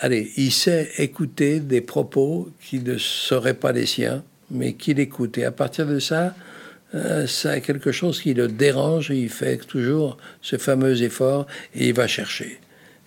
allez, 0.00 0.32
il 0.36 0.52
sait 0.52 0.90
écouter 0.98 1.60
des 1.60 1.80
propos 1.80 2.50
qui 2.60 2.80
ne 2.80 2.96
seraient 2.98 3.54
pas 3.54 3.72
les 3.72 3.86
siens, 3.86 4.22
mais 4.50 4.74
qu'il 4.74 5.00
écoute. 5.00 5.38
Et 5.38 5.44
à 5.44 5.50
partir 5.50 5.86
de 5.86 5.98
ça, 5.98 6.34
euh, 6.94 7.26
ça 7.26 7.52
a 7.52 7.60
quelque 7.60 7.92
chose 7.92 8.20
qui 8.20 8.34
le 8.34 8.48
dérange 8.48 9.10
et 9.10 9.16
il 9.16 9.28
fait 9.28 9.58
toujours 9.58 10.16
ce 10.42 10.56
fameux 10.56 11.02
effort 11.02 11.46
et 11.74 11.88
il 11.88 11.94
va 11.94 12.06
chercher. 12.06 12.60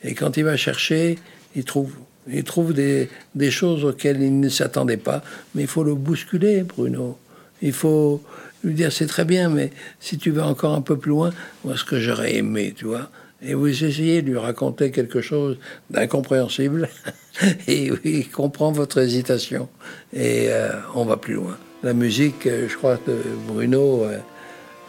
Et 0.04 0.14
quand 0.14 0.38
il 0.38 0.44
va 0.44 0.58
chercher, 0.58 1.18
il 1.56 1.64
trouve, 1.64 1.94
il 2.32 2.44
trouve 2.44 2.74
des, 2.74 3.10
choses 3.50 3.84
auxquelles 3.84 4.22
il 4.22 4.40
ne 4.40 4.50
s'attendait 4.50 4.98
pas. 4.98 5.24
Mais 5.56 5.64
il 5.64 5.68
faut 5.68 5.84
le 5.84 5.96
bousculer, 5.96 6.64
Bruno. 6.64 7.18
Il 7.62 7.74
faut 7.74 8.22
lui 8.64 8.74
dire 8.74 8.92
c'est 8.92 9.08
très 9.08 9.26
bien, 9.26 9.50
mais 9.50 9.72
si 10.00 10.18
tu 10.18 10.32
vas 10.32 10.48
encore 10.48 10.74
un 10.74 10.82
peu 10.82 10.98
plus 10.98 11.10
loin, 11.10 11.32
moi 11.64 11.76
ce 11.76 11.84
que 11.84 12.00
j'aurais 12.00 12.36
aimé, 12.36 12.74
tu 12.76 12.86
vois. 12.86 13.10
Et 13.42 13.54
vous 13.54 13.68
essayez 13.68 14.22
de 14.22 14.32
lui 14.32 14.38
raconter 14.38 14.92
quelque 14.92 15.22
chose 15.22 15.58
d'incompréhensible, 15.92 16.90
et 17.68 17.92
il 18.04 18.30
comprend 18.30 18.72
votre 18.72 19.00
hésitation, 19.00 19.70
et 20.12 20.48
euh, 20.50 20.72
on 20.96 21.06
va 21.06 21.18
plus 21.18 21.36
loin. 21.36 21.58
La 21.84 21.94
musique, 21.94 22.48
euh, 22.48 22.68
je 22.68 22.76
crois 22.76 22.98
que 22.98 23.12
Bruno, 23.48 24.06
euh, 24.06 24.18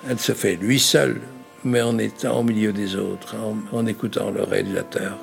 elle 0.09 0.19
se 0.19 0.33
fait 0.33 0.57
lui 0.57 0.81
seul, 0.81 1.21
mais 1.65 1.83
en 1.83 1.99
étant 1.99 2.41
au 2.41 2.43
milieu 2.43 2.73
des 2.73 2.97
autres, 2.97 3.37
en, 3.73 3.87
écoutant 3.87 4.31
le 4.31 4.43
réalisateur. 4.43 5.19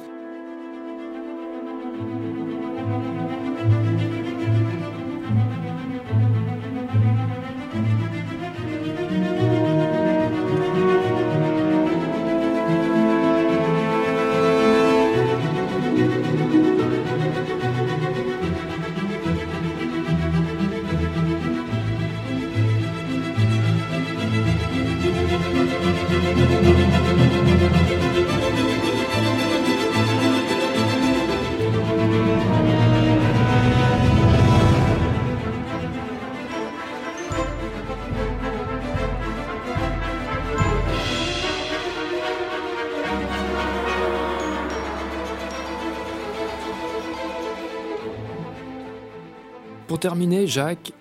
Pour 49.95 50.01
terminer, 50.01 50.45
Jacques, 50.45 50.91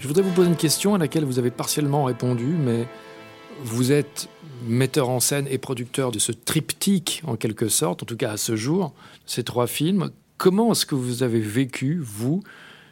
je 0.00 0.08
voudrais 0.08 0.24
vous 0.24 0.32
poser 0.32 0.48
une 0.48 0.56
question 0.56 0.96
à 0.96 0.98
laquelle 0.98 1.24
vous 1.24 1.38
avez 1.38 1.52
partiellement 1.52 2.02
répondu, 2.02 2.46
mais 2.46 2.88
vous 3.62 3.92
êtes 3.92 4.28
metteur 4.66 5.08
en 5.08 5.20
scène 5.20 5.46
et 5.48 5.56
producteur 5.56 6.10
de 6.10 6.18
ce 6.18 6.32
triptyque, 6.32 7.22
en 7.28 7.36
quelque 7.36 7.68
sorte, 7.68 8.02
en 8.02 8.06
tout 8.06 8.16
cas 8.16 8.32
à 8.32 8.36
ce 8.36 8.56
jour, 8.56 8.92
ces 9.24 9.44
trois 9.44 9.68
films. 9.68 10.10
Comment 10.36 10.72
est-ce 10.72 10.84
que 10.84 10.96
vous 10.96 11.22
avez 11.22 11.38
vécu, 11.38 12.00
vous, 12.02 12.42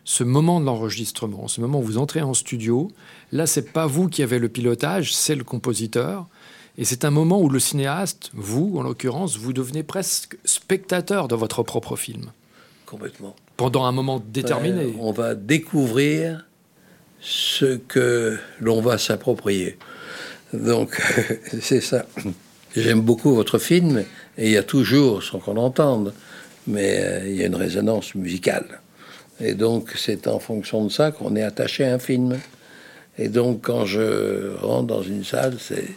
ce 0.05 0.23
moment 0.23 0.61
de 0.61 0.67
l'enregistrement, 0.67 1.49
ce 1.49 1.61
moment 1.61 1.81
où 1.81 1.83
vous 1.83 1.99
entrez 1.99 2.23
en 2.23 2.35
studio? 2.35 2.93
Là, 3.33 3.49
c'est 3.49 3.73
pas 3.73 3.89
vous 3.89 4.09
qui 4.09 4.23
avez 4.23 4.39
le 4.39 4.49
pilotage, 4.49 5.13
c'est 5.13 5.35
le 5.35 5.43
compositeur. 5.43 6.29
Et 6.77 6.85
c'est 6.85 7.05
un 7.05 7.11
moment 7.11 7.43
où 7.43 7.49
le 7.49 7.59
cinéaste, 7.59 8.31
vous 8.33 8.77
en 8.79 8.83
l'occurrence, 8.83 9.37
vous 9.37 9.53
devenez 9.53 9.83
presque 9.83 10.39
spectateur 10.45 11.27
de 11.27 11.35
votre 11.35 11.65
propre 11.65 11.97
film. 11.97 12.31
Complètement. 12.87 13.35
Pendant 13.59 13.87
un 13.87 13.93
moment 13.93 14.23
déterminé. 14.25 14.87
Ouais, 14.87 14.95
on 15.01 15.11
va 15.11 15.35
découvrir 15.35 16.47
ce 17.21 17.77
que 17.77 18.39
l'on 18.61 18.81
va 18.81 18.99
s'approprier. 18.99 19.77
Donc, 20.53 21.03
c'est 21.61 21.81
ça. 21.81 22.07
J'aime 22.77 23.01
beaucoup 23.01 23.35
votre 23.35 23.59
film, 23.59 24.05
et 24.39 24.47
il 24.47 24.53
y 24.53 24.57
a 24.57 24.63
toujours, 24.63 25.25
sans 25.25 25.41
qu'on 25.41 25.55
l'entende, 25.55 26.15
mais 26.69 27.01
euh, 27.01 27.29
il 27.29 27.35
y 27.35 27.43
a 27.43 27.47
une 27.47 27.57
résonance 27.57 28.15
musicale. 28.15 28.81
Et 29.41 29.55
donc, 29.55 29.93
c'est 29.97 30.29
en 30.29 30.39
fonction 30.39 30.85
de 30.85 30.91
ça 30.91 31.11
qu'on 31.11 31.35
est 31.35 31.43
attaché 31.43 31.85
à 31.85 31.95
un 31.95 31.99
film. 31.99 32.39
Et 33.19 33.29
donc, 33.29 33.63
quand 33.63 33.87
je 33.87 34.55
rentre 34.59 34.87
dans 34.87 35.03
une 35.03 35.25
salle, 35.25 35.57
c'est 35.59 35.97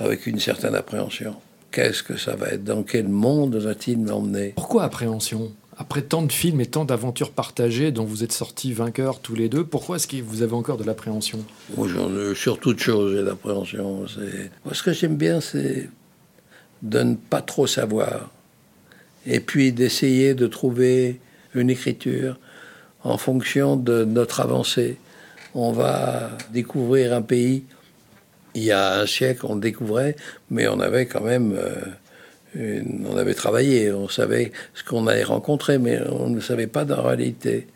avec 0.00 0.26
une 0.26 0.40
certaine 0.40 0.74
appréhension. 0.74 1.36
Qu'est-ce 1.72 2.02
que 2.02 2.16
ça 2.16 2.36
va 2.36 2.48
être? 2.48 2.64
Dans 2.64 2.84
quel 2.84 3.08
monde 3.08 3.56
va-t-il 3.56 3.98
m'emmener? 3.98 4.54
Pourquoi 4.56 4.84
appréhension? 4.84 5.52
Après 5.78 6.02
tant 6.02 6.22
de 6.22 6.32
films 6.32 6.60
et 6.60 6.66
tant 6.66 6.84
d'aventures 6.84 7.30
partagées 7.30 7.92
dont 7.92 8.04
vous 8.04 8.24
êtes 8.24 8.32
sortis 8.32 8.72
vainqueurs 8.72 9.20
tous 9.20 9.36
les 9.36 9.48
deux, 9.48 9.64
pourquoi 9.64 9.96
est-ce 9.96 10.08
que 10.08 10.16
vous 10.20 10.42
avez 10.42 10.54
encore 10.54 10.76
de 10.76 10.82
l'appréhension? 10.82 11.38
Sur 12.34 12.58
toute 12.58 12.80
chose, 12.80 13.14
j'ai 13.14 13.22
l'appréhension. 13.22 14.04
Ce 14.08 14.82
que 14.82 14.92
j'aime 14.92 15.16
bien, 15.16 15.40
c'est 15.40 15.88
de 16.82 17.00
ne 17.00 17.14
pas 17.14 17.42
trop 17.42 17.68
savoir. 17.68 18.30
Et 19.24 19.38
puis 19.38 19.72
d'essayer 19.72 20.34
de 20.34 20.48
trouver 20.48 21.20
une 21.54 21.70
écriture 21.70 22.38
en 23.04 23.16
fonction 23.16 23.76
de 23.76 24.04
notre 24.04 24.40
avancée. 24.40 24.98
On 25.54 25.70
va 25.70 26.30
découvrir 26.52 27.14
un 27.14 27.22
pays. 27.22 27.64
Il 28.54 28.64
y 28.64 28.72
a 28.72 29.00
un 29.00 29.06
siècle, 29.06 29.46
on 29.48 29.54
le 29.54 29.60
découvrait, 29.60 30.16
mais 30.50 30.66
on 30.66 30.80
avait 30.80 31.06
quand 31.06 31.22
même... 31.22 31.56
On 32.56 33.16
avait 33.16 33.34
travaillé, 33.34 33.92
on 33.92 34.08
savait 34.08 34.52
ce 34.74 34.82
qu'on 34.82 35.06
allait 35.06 35.24
rencontrer, 35.24 35.78
mais 35.78 36.00
on 36.08 36.30
ne 36.30 36.40
savait 36.40 36.66
pas 36.66 36.84
dans 36.84 36.96
la 36.96 37.02
réalité. 37.02 37.66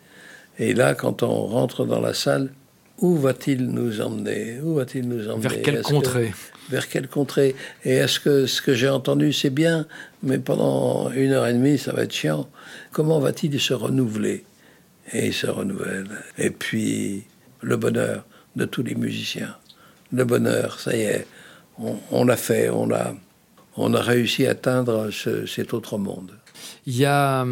Et 0.59 0.73
là, 0.73 0.93
quand 0.95 1.23
on 1.23 1.45
rentre 1.45 1.85
dans 1.85 2.01
la 2.01 2.13
salle, 2.13 2.49
où 2.99 3.17
va-t-il 3.17 3.67
nous 3.67 4.01
emmener? 4.01 4.59
Où 4.61 4.75
va-t-il 4.75 5.07
nous 5.07 5.29
emmener? 5.29 5.47
Vers 5.47 5.61
quelle 5.61 5.81
contrée 5.81 6.31
que, 6.31 6.71
Vers 6.71 6.89
quelle 6.89 7.07
contrée? 7.07 7.55
Et 7.83 7.95
est-ce 7.95 8.19
que 8.19 8.45
ce 8.45 8.61
que 8.61 8.73
j'ai 8.73 8.89
entendu, 8.89 9.33
c'est 9.33 9.49
bien, 9.49 9.87
mais 10.21 10.37
pendant 10.37 11.11
une 11.11 11.31
heure 11.31 11.47
et 11.47 11.53
demie, 11.53 11.77
ça 11.77 11.91
va 11.91 12.03
être 12.03 12.13
chiant 12.13 12.47
Comment 12.91 13.19
va-t-il 13.19 13.59
se 13.59 13.73
renouveler? 13.73 14.45
Et 15.11 15.27
il 15.27 15.33
se 15.33 15.47
renouvelle. 15.47 16.07
Et 16.37 16.49
puis, 16.49 17.23
le 17.61 17.77
bonheur 17.77 18.25
de 18.55 18.65
tous 18.65 18.83
les 18.83 18.95
musiciens. 18.95 19.55
Le 20.11 20.25
bonheur, 20.25 20.79
ça 20.79 20.95
y 20.95 21.01
est, 21.01 21.25
on, 21.79 21.97
on 22.11 22.23
l'a 22.23 22.37
fait, 22.37 22.69
on 22.69 22.85
l'a 22.85 23.15
on 23.77 23.93
a 23.93 24.01
réussi 24.01 24.45
à 24.45 24.51
atteindre 24.51 25.09
ce, 25.11 25.45
cet 25.45 25.73
autre 25.73 25.97
monde. 25.97 26.31
Il 26.85 26.95
y 26.95 27.05
a, 27.05 27.45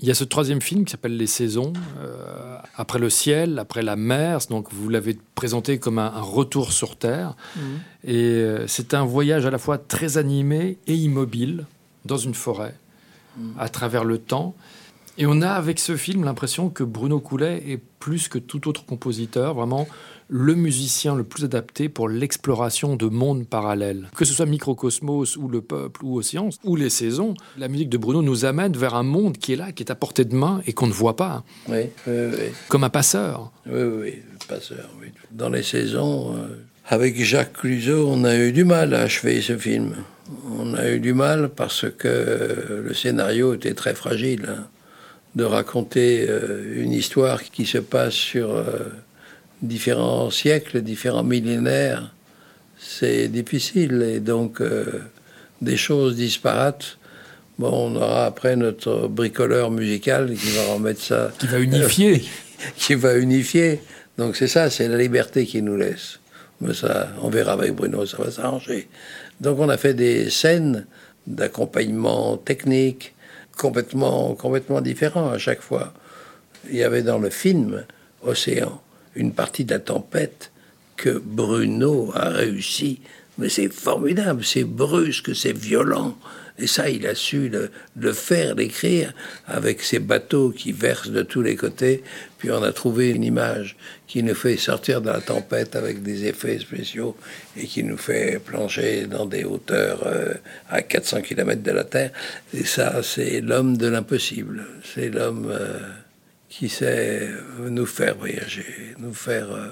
il 0.00 0.06
y 0.06 0.10
a 0.10 0.14
ce 0.14 0.24
troisième 0.24 0.60
film 0.60 0.84
qui 0.84 0.92
s'appelle 0.92 1.16
Les 1.16 1.26
Saisons, 1.26 1.72
euh, 2.00 2.56
après 2.76 2.98
le 2.98 3.10
ciel, 3.10 3.58
après 3.58 3.82
la 3.82 3.96
mer. 3.96 4.38
Donc 4.50 4.68
vous 4.72 4.88
l'avez 4.88 5.18
présenté 5.34 5.78
comme 5.78 5.98
un, 5.98 6.12
un, 6.14 6.20
retour 6.20 6.72
sur 6.72 6.96
Terre. 6.96 7.34
Mmh. 7.56 7.60
Et 8.04 8.14
euh, 8.14 8.66
c'est 8.66 8.94
un 8.94 9.04
voyage 9.04 9.46
à 9.46 9.50
la 9.50 9.58
fois 9.58 9.78
très 9.78 10.18
animé 10.18 10.78
et 10.86 10.94
immobile 10.94 11.66
dans 12.04 12.16
une 12.16 12.34
forêt, 12.34 12.74
mmh. 13.36 13.50
à 13.58 13.68
travers 13.68 14.04
le 14.04 14.18
temps. 14.18 14.54
Et 15.18 15.26
on 15.26 15.42
a 15.42 15.50
avec 15.50 15.80
ce 15.80 15.96
film 15.96 16.24
l'impression 16.24 16.68
que 16.68 16.84
Bruno 16.84 17.18
Coulet 17.18 17.64
est 17.66 17.80
plus 17.98 18.28
que 18.28 18.38
tout 18.38 18.68
autre 18.68 18.84
compositeur, 18.84 19.54
vraiment 19.54 19.88
le 20.28 20.54
musicien 20.54 21.14
le 21.14 21.24
plus 21.24 21.44
adapté 21.44 21.88
pour 21.88 22.08
l'exploration 22.08 22.96
de 22.96 23.06
mondes 23.06 23.46
parallèles. 23.46 24.08
Que 24.14 24.24
ce 24.24 24.34
soit 24.34 24.46
Microcosmos 24.46 25.36
ou 25.36 25.48
Le 25.48 25.62
Peuple 25.62 26.04
ou 26.04 26.18
Océans 26.18 26.50
ou 26.64 26.76
Les 26.76 26.90
Saisons, 26.90 27.34
la 27.56 27.68
musique 27.68 27.88
de 27.88 27.98
Bruno 27.98 28.22
nous 28.22 28.44
amène 28.44 28.76
vers 28.76 28.94
un 28.94 29.02
monde 29.02 29.38
qui 29.38 29.54
est 29.54 29.56
là, 29.56 29.72
qui 29.72 29.82
est 29.82 29.90
à 29.90 29.94
portée 29.94 30.24
de 30.24 30.34
main 30.34 30.62
et 30.66 30.72
qu'on 30.72 30.86
ne 30.86 30.92
voit 30.92 31.16
pas. 31.16 31.44
Oui, 31.68 31.86
oui, 32.06 32.14
oui. 32.32 32.44
Comme 32.68 32.84
un 32.84 32.90
passeur. 32.90 33.50
Oui, 33.66 33.82
oui, 33.82 34.14
passeur, 34.46 34.88
oui. 35.00 35.08
Dans 35.30 35.48
Les 35.48 35.62
Saisons, 35.62 36.36
euh, 36.36 36.46
avec 36.86 37.22
Jacques 37.22 37.54
Cluzot, 37.54 38.08
on 38.08 38.24
a 38.24 38.36
eu 38.36 38.52
du 38.52 38.64
mal 38.64 38.94
à 38.94 39.00
achever 39.00 39.40
ce 39.40 39.56
film. 39.56 39.96
On 40.58 40.74
a 40.74 40.90
eu 40.90 41.00
du 41.00 41.14
mal 41.14 41.48
parce 41.48 41.86
que 41.90 42.82
le 42.84 42.94
scénario 42.94 43.54
était 43.54 43.74
très 43.74 43.94
fragile. 43.94 44.46
Hein, 44.48 44.66
de 45.34 45.44
raconter 45.44 46.26
euh, 46.28 46.82
une 46.82 46.92
histoire 46.92 47.42
qui 47.44 47.64
se 47.64 47.78
passe 47.78 48.14
sur... 48.14 48.50
Euh, 48.50 48.90
différents 49.62 50.30
siècles, 50.30 50.82
différents 50.82 51.24
millénaires, 51.24 52.12
c'est 52.78 53.28
difficile. 53.28 54.02
Et 54.02 54.20
donc, 54.20 54.60
euh, 54.60 55.02
des 55.60 55.76
choses 55.76 56.16
disparates. 56.16 56.98
Bon, 57.58 57.90
on 57.90 57.96
aura 57.96 58.26
après 58.26 58.54
notre 58.54 59.08
bricoleur 59.08 59.70
musical 59.70 60.32
qui 60.34 60.50
va 60.50 60.74
remettre 60.74 61.02
ça. 61.02 61.32
Qui 61.38 61.46
va 61.46 61.58
unifier. 61.58 62.24
qui 62.76 62.94
va 62.94 63.16
unifier. 63.16 63.80
Donc, 64.16 64.36
c'est 64.36 64.48
ça, 64.48 64.70
c'est 64.70 64.88
la 64.88 64.96
liberté 64.96 65.44
qui 65.44 65.60
nous 65.62 65.76
laisse. 65.76 66.20
Mais 66.60 66.74
ça, 66.74 67.08
on 67.22 67.28
verra 67.28 67.52
avec 67.52 67.74
Bruno, 67.74 68.06
ça 68.06 68.16
va 68.18 68.30
s'arranger. 68.30 68.88
Donc, 69.40 69.58
on 69.58 69.68
a 69.68 69.76
fait 69.76 69.94
des 69.94 70.30
scènes 70.30 70.86
d'accompagnement 71.26 72.36
technique 72.36 73.14
complètement, 73.56 74.34
complètement 74.34 74.80
différents 74.80 75.30
à 75.30 75.38
chaque 75.38 75.60
fois. 75.60 75.92
Il 76.70 76.76
y 76.76 76.82
avait 76.82 77.02
dans 77.02 77.18
le 77.18 77.30
film 77.30 77.84
Océan 78.22 78.80
une 79.18 79.32
partie 79.32 79.64
de 79.64 79.72
la 79.74 79.80
tempête 79.80 80.50
que 80.96 81.20
Bruno 81.22 82.10
a 82.14 82.30
réussi 82.30 83.00
mais 83.38 83.48
c'est 83.48 83.72
formidable, 83.72 84.44
c'est 84.44 84.64
brusque, 84.64 85.34
c'est 85.34 85.56
violent. 85.56 86.18
Et 86.60 86.66
ça, 86.66 86.90
il 86.90 87.06
a 87.06 87.14
su 87.14 87.48
le, 87.48 88.12
faire, 88.12 88.56
l'écrire, 88.56 89.14
avec 89.46 89.80
ces 89.80 90.00
bateaux 90.00 90.50
qui 90.50 90.72
versent 90.72 91.10
de 91.10 91.22
tous 91.22 91.40
les 91.40 91.54
côtés. 91.54 92.02
Puis 92.38 92.50
on 92.50 92.60
a 92.64 92.72
trouvé 92.72 93.10
une 93.10 93.22
image 93.22 93.76
qui 94.08 94.24
nous 94.24 94.34
fait 94.34 94.56
sortir 94.56 95.00
de 95.00 95.08
la 95.08 95.20
tempête 95.20 95.76
avec 95.76 96.02
des 96.02 96.26
effets 96.26 96.58
spéciaux 96.58 97.16
et 97.56 97.64
qui 97.64 97.84
nous 97.84 97.96
fait 97.96 98.40
plonger 98.44 99.06
dans 99.06 99.24
des 99.24 99.44
hauteurs 99.44 100.04
euh, 100.04 100.34
à 100.68 100.82
400 100.82 101.22
km 101.22 101.62
de 101.62 101.70
la 101.70 101.84
Terre. 101.84 102.10
Et 102.52 102.64
ça, 102.64 103.04
c'est 103.04 103.40
l'homme 103.40 103.76
de 103.76 103.86
l'impossible. 103.86 104.66
C'est 104.82 105.10
l'homme 105.10 105.48
euh, 105.48 105.78
qui 106.48 106.68
sait 106.68 107.28
nous 107.68 107.86
faire 107.86 108.16
voyager, 108.16 108.94
nous 108.98 109.12
faire... 109.12 109.52
Euh, 109.52 109.68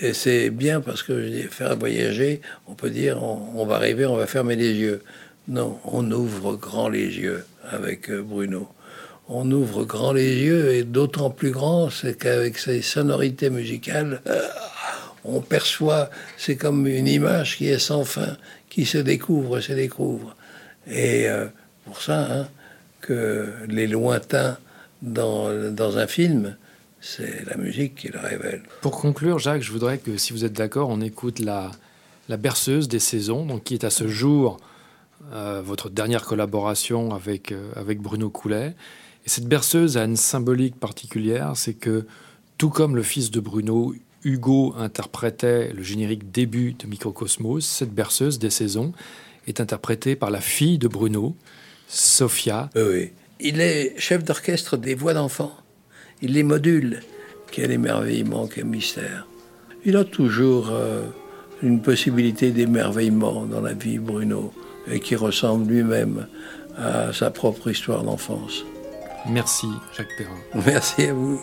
et 0.00 0.12
c'est 0.12 0.50
bien 0.50 0.80
parce 0.80 1.02
que 1.02 1.28
faire 1.50 1.76
voyager, 1.76 2.40
on 2.68 2.74
peut 2.74 2.90
dire, 2.90 3.22
on, 3.22 3.66
va 3.66 3.76
arriver, 3.76 4.06
on 4.06 4.16
va 4.16 4.26
fermer 4.26 4.54
les 4.54 4.72
yeux. 4.72 5.02
Non, 5.48 5.80
on 5.84 6.08
ouvre 6.12 6.54
grand 6.54 6.88
les 6.88 7.18
yeux 7.18 7.44
avec 7.68 8.08
euh, 8.08 8.22
Bruno. 8.22 8.68
On 9.28 9.50
ouvre 9.50 9.84
grand 9.84 10.12
les 10.12 10.36
yeux 10.36 10.74
et 10.74 10.84
d'autant 10.84 11.30
plus 11.30 11.50
grand, 11.50 11.90
c'est 11.90 12.16
qu'avec 12.16 12.58
ces 12.58 12.82
sonorités 12.82 13.50
musicales, 13.50 14.22
euh, 14.28 14.46
on 15.24 15.40
perçoit, 15.40 16.08
c'est 16.38 16.56
comme 16.56 16.86
une 16.86 17.08
image 17.08 17.56
qui 17.56 17.68
est 17.68 17.78
sans 17.78 18.04
fin, 18.04 18.36
qui 18.70 18.86
se 18.86 18.98
découvre, 18.98 19.60
se 19.60 19.72
découvre. 19.72 20.36
Et 20.88 21.26
pour 21.86 22.02
ça, 22.02 22.28
hein, 22.30 22.48
que 23.00 23.48
les 23.66 23.86
lointains 23.86 24.58
dans, 25.04 25.72
dans 25.72 25.98
un 25.98 26.06
film, 26.06 26.56
c'est 27.00 27.44
la 27.46 27.56
musique 27.56 27.94
qui 27.94 28.08
le 28.08 28.18
révèle. 28.18 28.62
Pour 28.80 28.98
conclure, 28.98 29.38
Jacques, 29.38 29.62
je 29.62 29.70
voudrais 29.70 29.98
que, 29.98 30.16
si 30.16 30.32
vous 30.32 30.44
êtes 30.44 30.54
d'accord, 30.54 30.88
on 30.88 31.00
écoute 31.00 31.38
la, 31.38 31.70
la 32.28 32.36
berceuse 32.36 32.88
des 32.88 32.98
saisons, 32.98 33.44
donc 33.44 33.64
qui 33.64 33.74
est 33.74 33.84
à 33.84 33.90
ce 33.90 34.08
jour 34.08 34.58
euh, 35.32 35.62
votre 35.64 35.90
dernière 35.90 36.24
collaboration 36.24 37.14
avec, 37.14 37.52
euh, 37.52 37.70
avec 37.76 38.00
Bruno 38.00 38.30
Coulet. 38.30 38.74
Et 39.26 39.28
cette 39.28 39.46
berceuse 39.46 39.96
a 39.96 40.04
une 40.04 40.16
symbolique 40.16 40.78
particulière, 40.80 41.52
c'est 41.54 41.74
que 41.74 42.06
tout 42.58 42.70
comme 42.70 42.96
le 42.96 43.02
fils 43.02 43.30
de 43.30 43.40
Bruno, 43.40 43.94
Hugo 44.22 44.74
interprétait 44.78 45.72
le 45.72 45.82
générique 45.82 46.30
début 46.30 46.72
de 46.72 46.86
Microcosmos, 46.86 47.64
cette 47.64 47.92
berceuse 47.92 48.38
des 48.38 48.50
saisons 48.50 48.92
est 49.46 49.60
interprétée 49.60 50.16
par 50.16 50.30
la 50.30 50.40
fille 50.40 50.78
de 50.78 50.88
Bruno, 50.88 51.36
Sophia. 51.88 52.70
Oui, 52.74 53.12
il 53.40 53.60
est 53.60 53.94
chef 53.98 54.24
d'orchestre 54.24 54.76
des 54.76 54.94
voix 54.94 55.14
d'enfants. 55.14 55.56
Il 56.22 56.32
les 56.32 56.42
module. 56.42 57.00
Quel 57.50 57.70
émerveillement, 57.70 58.46
quel 58.46 58.64
mystère. 58.64 59.26
Il 59.84 59.96
a 59.96 60.04
toujours 60.04 60.70
euh, 60.70 61.02
une 61.62 61.80
possibilité 61.82 62.50
d'émerveillement 62.50 63.44
dans 63.46 63.60
la 63.60 63.74
vie, 63.74 63.98
Bruno 63.98 64.52
et 64.90 65.00
qui 65.00 65.16
ressemble 65.16 65.72
lui-même 65.72 66.26
à 66.76 67.12
sa 67.12 67.30
propre 67.30 67.70
histoire 67.70 68.02
d'enfance. 68.02 68.64
Merci 69.28 69.68
Jacques 69.96 70.08
Perrin. 70.18 70.62
Merci 70.66 71.04
à 71.04 71.14
vous. 71.14 71.40